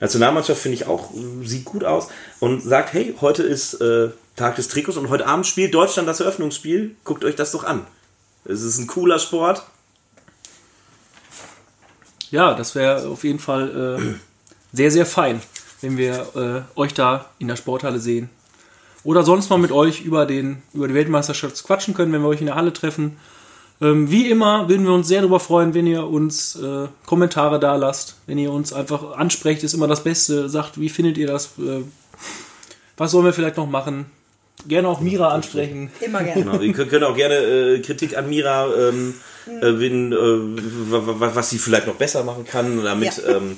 Nationalmannschaft 0.00 0.60
finde 0.60 0.76
ich 0.76 0.86
auch, 0.86 1.10
sieht 1.44 1.64
gut 1.64 1.84
aus. 1.84 2.08
Und 2.40 2.62
sagt, 2.62 2.92
hey, 2.92 3.14
heute 3.20 3.42
ist 3.42 3.74
äh, 3.74 4.10
Tag 4.36 4.56
des 4.56 4.68
Trikots 4.68 4.96
und 4.96 5.10
heute 5.10 5.26
Abend 5.26 5.46
spielt 5.46 5.74
Deutschland 5.74 6.08
das 6.08 6.20
Eröffnungsspiel. 6.20 6.94
Guckt 7.04 7.24
euch 7.24 7.36
das 7.36 7.52
doch 7.52 7.64
an. 7.64 7.86
Es 8.44 8.62
ist 8.62 8.78
ein 8.78 8.86
cooler 8.86 9.18
Sport. 9.18 9.64
Ja, 12.30 12.54
das 12.54 12.74
wäre 12.74 13.08
auf 13.08 13.24
jeden 13.24 13.38
Fall 13.38 13.98
äh, 13.98 14.14
sehr, 14.72 14.90
sehr 14.90 15.06
fein, 15.06 15.40
wenn 15.80 15.96
wir 15.96 16.66
äh, 16.76 16.78
euch 16.78 16.94
da 16.94 17.30
in 17.38 17.48
der 17.48 17.56
Sporthalle 17.56 17.98
sehen. 17.98 18.30
Oder 19.04 19.22
sonst 19.22 19.48
mal 19.48 19.58
mit 19.58 19.72
euch 19.72 20.02
über, 20.02 20.26
den, 20.26 20.62
über 20.74 20.88
die 20.88 20.94
Weltmeisterschaft 20.94 21.64
quatschen 21.64 21.94
können, 21.94 22.12
wenn 22.12 22.22
wir 22.22 22.28
euch 22.28 22.40
in 22.40 22.46
der 22.46 22.56
Halle 22.56 22.72
treffen. 22.72 23.16
Ähm, 23.80 24.10
wie 24.10 24.28
immer 24.28 24.68
würden 24.68 24.86
wir 24.86 24.92
uns 24.92 25.06
sehr 25.06 25.20
darüber 25.20 25.38
freuen, 25.38 25.72
wenn 25.72 25.86
ihr 25.86 26.04
uns 26.04 26.56
äh, 26.56 26.88
Kommentare 27.06 27.60
da 27.60 27.76
lasst, 27.76 28.16
wenn 28.26 28.38
ihr 28.38 28.52
uns 28.52 28.72
einfach 28.72 29.16
ansprecht, 29.16 29.62
ist 29.62 29.74
immer 29.74 29.86
das 29.86 30.02
Beste. 30.02 30.48
Sagt, 30.48 30.80
wie 30.80 30.88
findet 30.88 31.16
ihr 31.16 31.28
das? 31.28 31.50
Äh, 31.58 31.82
was 32.96 33.12
sollen 33.12 33.24
wir 33.24 33.32
vielleicht 33.32 33.56
noch 33.56 33.68
machen? 33.68 34.06
Gerne 34.66 34.88
auch 34.88 35.00
Mira 35.00 35.28
ansprechen. 35.28 35.90
Immer 36.00 36.24
gerne. 36.24 36.42
Genau, 36.42 36.60
ihr 36.60 36.72
könnt, 36.72 37.04
auch 37.04 37.14
gerne 37.14 37.36
äh, 37.36 37.78
Kritik 37.80 38.16
an 38.18 38.28
Mira, 38.28 38.66
ähm, 38.74 39.14
äh, 39.46 39.78
wenn, 39.78 40.12
äh, 40.12 40.16
was 40.16 41.50
sie 41.50 41.58
vielleicht 41.58 41.86
noch 41.86 41.94
besser 41.94 42.24
machen 42.24 42.44
kann, 42.44 42.82
damit 42.82 43.18
ja. 43.18 43.36
ähm, 43.36 43.56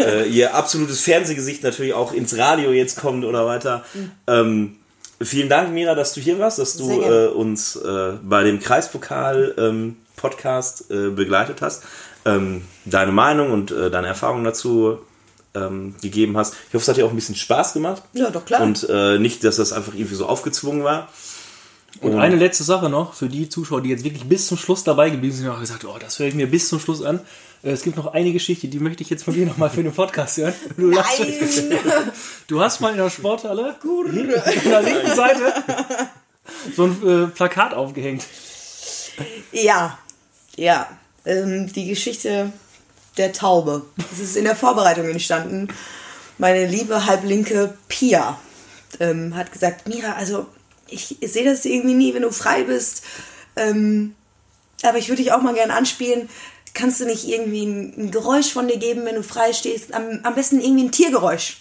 äh, 0.00 0.28
ihr 0.28 0.56
absolutes 0.56 1.00
Fernsehgesicht 1.00 1.62
natürlich 1.62 1.94
auch 1.94 2.12
ins 2.12 2.36
Radio 2.36 2.72
jetzt 2.72 2.98
kommt 3.00 3.24
oder 3.24 3.46
weiter. 3.46 3.84
Mhm. 4.26 4.78
Vielen 5.20 5.48
Dank, 5.48 5.72
Mira, 5.72 5.94
dass 5.94 6.12
du 6.14 6.20
hier 6.20 6.38
warst, 6.38 6.58
dass 6.58 6.76
du 6.76 7.00
äh, 7.00 7.28
uns 7.28 7.76
äh, 7.76 8.18
bei 8.22 8.44
dem 8.44 8.60
Kreispokal-Podcast 8.60 10.84
ähm, 10.90 11.14
begleitet 11.14 11.62
hast, 11.62 11.84
ähm, 12.24 12.64
deine 12.84 13.12
Meinung 13.12 13.52
und 13.52 13.70
deine 13.70 14.08
Erfahrungen 14.08 14.44
dazu 14.44 14.98
ähm, 15.56 15.94
gegeben 16.02 16.36
hast. 16.36 16.54
Ich 16.68 16.74
hoffe, 16.74 16.82
es 16.82 16.88
hat 16.88 16.98
dir 16.98 17.06
auch 17.06 17.10
ein 17.10 17.16
bisschen 17.16 17.34
Spaß 17.34 17.72
gemacht. 17.72 18.02
Ja, 18.12 18.30
doch 18.30 18.44
klar. 18.44 18.62
Und 18.62 18.86
äh, 18.88 19.18
nicht, 19.18 19.42
dass 19.44 19.56
das 19.56 19.72
einfach 19.72 19.94
irgendwie 19.94 20.14
so 20.14 20.26
aufgezwungen 20.26 20.84
war. 20.84 21.08
Und, 22.00 22.14
und 22.14 22.20
eine 22.20 22.36
letzte 22.36 22.64
Sache 22.64 22.88
noch 22.88 23.14
für 23.14 23.28
die 23.28 23.48
Zuschauer, 23.48 23.82
die 23.82 23.90
jetzt 23.90 24.04
wirklich 24.04 24.24
bis 24.24 24.46
zum 24.46 24.58
Schluss 24.58 24.84
dabei 24.84 25.10
geblieben 25.10 25.34
sind, 25.34 25.46
haben 25.46 25.60
gesagt, 25.60 25.84
oh, 25.84 25.96
das 25.98 26.18
höre 26.18 26.26
ich 26.28 26.34
mir 26.34 26.50
bis 26.50 26.68
zum 26.68 26.80
Schluss 26.80 27.02
an. 27.02 27.20
Äh, 27.62 27.70
es 27.70 27.82
gibt 27.82 27.96
noch 27.96 28.12
eine 28.12 28.32
Geschichte, 28.32 28.68
die 28.68 28.78
möchte 28.78 29.02
ich 29.02 29.10
jetzt 29.10 29.24
von 29.24 29.34
dir 29.34 29.46
nochmal 29.46 29.70
für 29.70 29.82
den 29.82 29.92
Podcast 29.92 30.36
hören. 30.38 30.54
Du, 30.76 30.90
Nein. 30.90 31.04
du 32.46 32.60
hast 32.60 32.80
mal 32.80 32.90
in 32.90 32.98
der 32.98 33.10
Sporthalle 33.10 33.76
Gut. 33.80 34.08
in 34.08 34.28
der 34.28 34.82
linken 34.82 35.14
Seite 35.14 35.52
so 36.74 36.84
ein 36.84 37.06
äh, 37.06 37.26
Plakat 37.28 37.74
aufgehängt. 37.74 38.24
Ja, 39.52 39.98
ja. 40.56 40.88
Ähm, 41.24 41.72
die 41.72 41.88
Geschichte 41.88 42.52
der 43.16 43.32
Taube. 43.32 43.86
Das 43.96 44.20
ist 44.20 44.36
in 44.36 44.44
der 44.44 44.54
Vorbereitung 44.54 45.08
entstanden. 45.08 45.68
Meine 46.38 46.66
liebe 46.66 47.06
halblinke 47.06 47.74
Pia 47.88 48.38
ähm, 49.00 49.34
hat 49.34 49.50
gesagt, 49.50 49.88
Mira, 49.88 50.12
also 50.12 50.46
ich 50.88 51.16
sehe 51.22 51.44
das 51.44 51.64
irgendwie 51.64 51.94
nie, 51.94 52.14
wenn 52.14 52.22
du 52.22 52.30
frei 52.30 52.64
bist. 52.64 53.02
Ähm, 53.56 54.14
aber 54.82 54.98
ich 54.98 55.08
würde 55.08 55.22
dich 55.22 55.32
auch 55.32 55.42
mal 55.42 55.54
gerne 55.54 55.74
anspielen. 55.74 56.28
Kannst 56.74 57.00
du 57.00 57.06
nicht 57.06 57.26
irgendwie 57.26 57.64
ein, 57.64 58.10
Geräusch 58.10 58.52
von 58.52 58.68
dir 58.68 58.76
geben, 58.76 59.04
wenn 59.04 59.14
du 59.14 59.22
frei 59.22 59.52
stehst? 59.52 59.94
Am, 59.94 60.20
am 60.22 60.34
besten 60.34 60.60
irgendwie 60.60 60.84
ein 60.84 60.92
Tiergeräusch. 60.92 61.58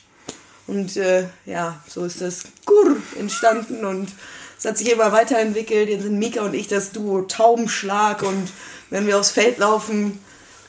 Und 0.68 0.98
äh, 0.98 1.28
ja, 1.46 1.82
so 1.88 2.06
ist 2.06 2.22
das 2.22 2.44
Gurr 2.66 2.98
entstanden 3.18 3.86
und 3.86 4.10
es 4.58 4.66
hat 4.66 4.78
sich 4.78 4.92
immer 4.92 5.12
weiterentwickelt. 5.12 5.90
Jetzt 5.90 6.04
sind 6.04 6.18
Mika 6.18 6.42
und 6.42 6.54
ich 6.54 6.68
das 6.68 6.92
Duo 6.92 7.22
Taubenschlag 7.22 8.24
und 8.24 8.52
wenn 8.90 9.06
wir 9.06 9.20
aufs 9.20 9.32
Feld 9.32 9.60
laufen, 9.60 10.20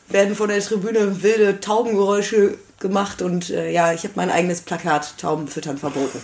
werden 0.09 0.37
von 0.37 0.49
der 0.49 0.61
Tribüne 0.61 1.23
wilde 1.23 1.61
Taubengeräusche 1.61 2.59
gemacht 2.79 3.23
und 3.23 3.51
äh, 3.51 3.71
ja, 3.71 3.93
ich 3.93 4.05
habe 4.05 4.15
mein 4.17 4.31
eigenes 4.31 4.61
Plakat 4.61 5.19
Taubenfüttern 5.19 5.79
verboten. 5.79 6.23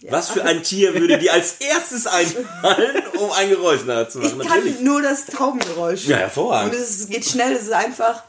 Ja. 0.00 0.12
Was 0.12 0.30
für 0.30 0.44
ein 0.44 0.62
Tier 0.62 0.94
würde 0.94 1.18
dir 1.18 1.32
als 1.32 1.56
erstes 1.58 2.06
einfallen, 2.06 3.02
um 3.18 3.32
ein 3.32 3.48
Geräusch 3.50 3.84
nachzumachen? 3.84 4.40
Ich 4.40 4.46
kann 4.46 4.58
Natürlich. 4.58 4.80
nur 4.80 5.02
das 5.02 5.26
Taubengeräusch. 5.26 6.06
Ja, 6.06 6.18
hervorragend. 6.18 6.72
Und 6.74 6.80
es 6.80 7.08
geht 7.08 7.24
schnell, 7.24 7.52
es 7.52 7.62
ist 7.62 7.72
einfach. 7.72 8.22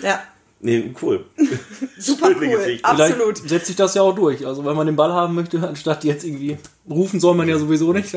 Ja. 0.00 0.22
Nee, 0.60 0.94
cool. 1.02 1.26
Super 1.98 2.30
cool, 2.30 2.48
Geschichte. 2.48 2.84
absolut. 2.84 3.36
Vielleicht 3.38 3.48
setzt 3.48 3.66
sich 3.66 3.76
das 3.76 3.94
ja 3.94 4.02
auch 4.02 4.14
durch. 4.14 4.46
Also 4.46 4.64
wenn 4.64 4.74
man 4.74 4.86
den 4.86 4.96
Ball 4.96 5.12
haben 5.12 5.34
möchte, 5.34 5.58
anstatt 5.68 6.02
jetzt 6.04 6.24
irgendwie 6.24 6.56
rufen 6.88 7.20
soll 7.20 7.34
man 7.34 7.46
ja 7.46 7.58
sowieso 7.58 7.92
nicht, 7.92 8.14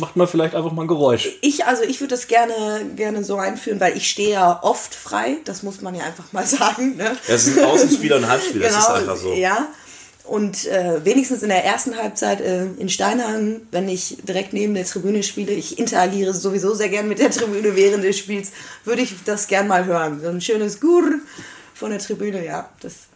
macht 0.00 0.16
man 0.16 0.26
vielleicht 0.26 0.56
einfach 0.56 0.72
mal 0.72 0.82
ein 0.82 0.88
Geräusch. 0.88 1.28
Ich, 1.40 1.66
also 1.66 1.84
ich 1.84 2.00
würde 2.00 2.16
das 2.16 2.26
gerne, 2.26 2.84
gerne 2.96 3.22
so 3.22 3.36
einführen, 3.36 3.78
weil 3.78 3.96
ich 3.96 4.10
stehe 4.10 4.30
ja 4.32 4.58
oft 4.62 4.92
frei, 4.92 5.36
das 5.44 5.62
muss 5.62 5.80
man 5.82 5.94
ja 5.94 6.02
einfach 6.02 6.32
mal 6.32 6.46
sagen. 6.48 6.96
Ne? 6.96 7.16
Das 7.28 7.46
ist 7.46 7.58
ein 7.58 7.64
Außenspieler 7.64 8.16
und 8.16 8.28
Halbspieler, 8.28 8.66
genau, 8.68 8.74
das 8.76 8.82
ist 8.82 8.86
genau, 8.88 8.98
einfach 9.00 9.16
so. 9.16 9.32
Ja. 9.34 9.68
Und 10.28 10.66
äh, 10.66 11.04
wenigstens 11.06 11.42
in 11.42 11.48
der 11.48 11.64
ersten 11.64 11.96
Halbzeit 11.96 12.42
äh, 12.42 12.66
in 12.76 12.90
Steinhagen, 12.90 13.66
wenn 13.70 13.88
ich 13.88 14.18
direkt 14.22 14.52
neben 14.52 14.74
der 14.74 14.84
Tribüne 14.84 15.22
spiele, 15.22 15.52
ich 15.52 15.78
interagiere 15.78 16.34
sowieso 16.34 16.74
sehr 16.74 16.90
gern 16.90 17.08
mit 17.08 17.18
der 17.18 17.30
Tribüne 17.30 17.74
während 17.74 18.04
des 18.04 18.18
Spiels, 18.18 18.52
würde 18.84 19.00
ich 19.00 19.14
das 19.24 19.48
gern 19.48 19.66
mal 19.66 19.86
hören. 19.86 20.20
So 20.22 20.28
ein 20.28 20.42
schönes 20.42 20.80
Gurr 20.80 21.14
von 21.72 21.90
der 21.90 21.98
Tribüne, 21.98 22.44
ja, 22.44 22.68
das 22.82 23.08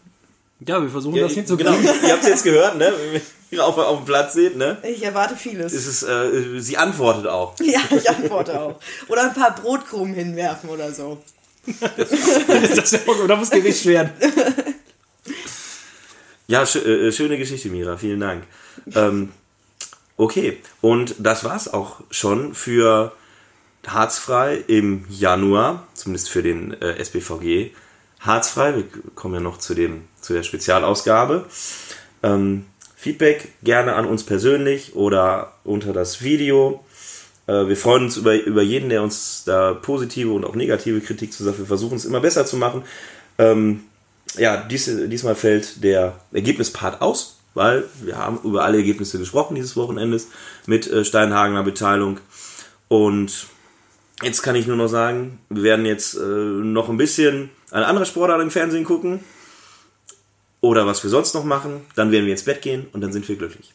ja, 0.66 0.80
wir 0.80 0.88
versuchen 0.88 1.16
ja, 1.16 1.24
das 1.24 1.32
hinzukriegen. 1.32 1.74
Genau, 1.82 1.92
ihr 2.06 2.12
habt 2.12 2.22
es 2.22 2.28
jetzt 2.28 2.44
gehört, 2.44 2.78
ne? 2.78 2.92
Wenn 3.12 3.20
ihr 3.50 3.66
auf, 3.66 3.76
auf 3.76 3.98
dem 3.98 4.04
Platz 4.06 4.34
seht, 4.34 4.56
ne? 4.56 4.78
Ich 4.82 5.02
erwarte 5.02 5.36
vieles. 5.36 5.72
Es 5.72 5.86
ist, 5.86 6.02
äh, 6.04 6.60
sie 6.60 6.76
antwortet 6.76 7.26
auch. 7.26 7.54
Ja, 7.60 7.80
ich 7.90 8.08
antworte 8.08 8.60
auch. 8.60 8.80
Oder 9.08 9.24
ein 9.24 9.34
paar 9.34 9.54
Brotkrumen 9.54 10.14
hinwerfen 10.14 10.70
oder 10.70 10.92
so. 10.92 11.18
Das, 11.96 12.90
das 12.90 13.06
oder 13.06 13.36
muss 13.36 13.50
gewischt 13.50 13.86
werden. 13.86 14.10
Ja, 16.46 16.66
sch 16.66 16.76
äh, 16.76 17.12
schöne 17.12 17.38
Geschichte, 17.38 17.68
Mira. 17.68 17.96
Vielen 17.96 18.20
Dank. 18.20 18.44
Ähm, 18.94 19.30
okay, 20.16 20.58
und 20.80 21.14
das 21.18 21.44
war's 21.44 21.72
auch 21.72 22.00
schon 22.10 22.54
für 22.54 23.12
Harzfrei 23.86 24.62
im 24.66 25.04
Januar, 25.08 25.86
zumindest 25.94 26.30
für 26.30 26.42
den 26.42 26.80
äh, 26.80 27.02
SBVG 27.02 27.70
Harzfrei. 28.20 28.76
Wir 28.76 28.84
kommen 29.14 29.34
ja 29.34 29.40
noch 29.40 29.58
zu, 29.58 29.74
dem, 29.74 30.04
zu 30.20 30.32
der 30.32 30.42
Spezialausgabe. 30.42 31.46
Ähm, 32.22 32.66
Feedback 32.96 33.48
gerne 33.64 33.94
an 33.94 34.06
uns 34.06 34.24
persönlich 34.24 34.94
oder 34.94 35.54
unter 35.64 35.92
das 35.92 36.22
Video. 36.22 36.84
Äh, 37.48 37.66
wir 37.66 37.76
freuen 37.76 38.04
uns 38.04 38.16
über, 38.16 38.34
über 38.34 38.62
jeden, 38.62 38.88
der 38.88 39.02
uns 39.02 39.42
da 39.44 39.74
positive 39.74 40.32
und 40.32 40.44
auch 40.44 40.54
negative 40.54 41.00
Kritik 41.00 41.32
zu 41.32 41.42
sagt. 41.42 41.58
Wir 41.58 41.66
versuchen 41.66 41.96
es 41.96 42.04
immer 42.04 42.20
besser 42.20 42.46
zu 42.46 42.56
machen. 42.56 42.84
Ähm, 43.38 43.82
ja, 44.36 44.56
dies, 44.56 44.90
diesmal 45.08 45.34
fällt 45.34 45.82
der 45.82 46.14
Ergebnispart 46.32 47.00
aus, 47.00 47.38
weil 47.54 47.84
wir 48.00 48.16
haben 48.16 48.40
über 48.44 48.64
alle 48.64 48.78
Ergebnisse 48.78 49.18
gesprochen 49.18 49.54
dieses 49.54 49.76
Wochenendes 49.76 50.28
mit 50.66 50.90
äh, 50.90 51.04
Steinhagener 51.04 51.62
Beteiligung. 51.62 52.18
Und 52.88 53.46
jetzt 54.22 54.42
kann 54.42 54.56
ich 54.56 54.66
nur 54.66 54.76
noch 54.76 54.88
sagen, 54.88 55.38
wir 55.48 55.62
werden 55.62 55.86
jetzt 55.86 56.14
äh, 56.14 56.20
noch 56.20 56.88
ein 56.88 56.96
bisschen 56.96 57.50
eine 57.70 57.86
andere 57.86 58.06
Sportart 58.06 58.40
im 58.40 58.50
Fernsehen 58.50 58.84
gucken 58.84 59.20
oder 60.60 60.86
was 60.86 61.02
wir 61.02 61.10
sonst 61.10 61.34
noch 61.34 61.44
machen. 61.44 61.82
Dann 61.94 62.10
werden 62.10 62.26
wir 62.26 62.32
ins 62.32 62.44
Bett 62.44 62.62
gehen 62.62 62.86
und 62.92 63.00
dann 63.00 63.12
sind 63.12 63.28
wir 63.28 63.36
glücklich. 63.36 63.72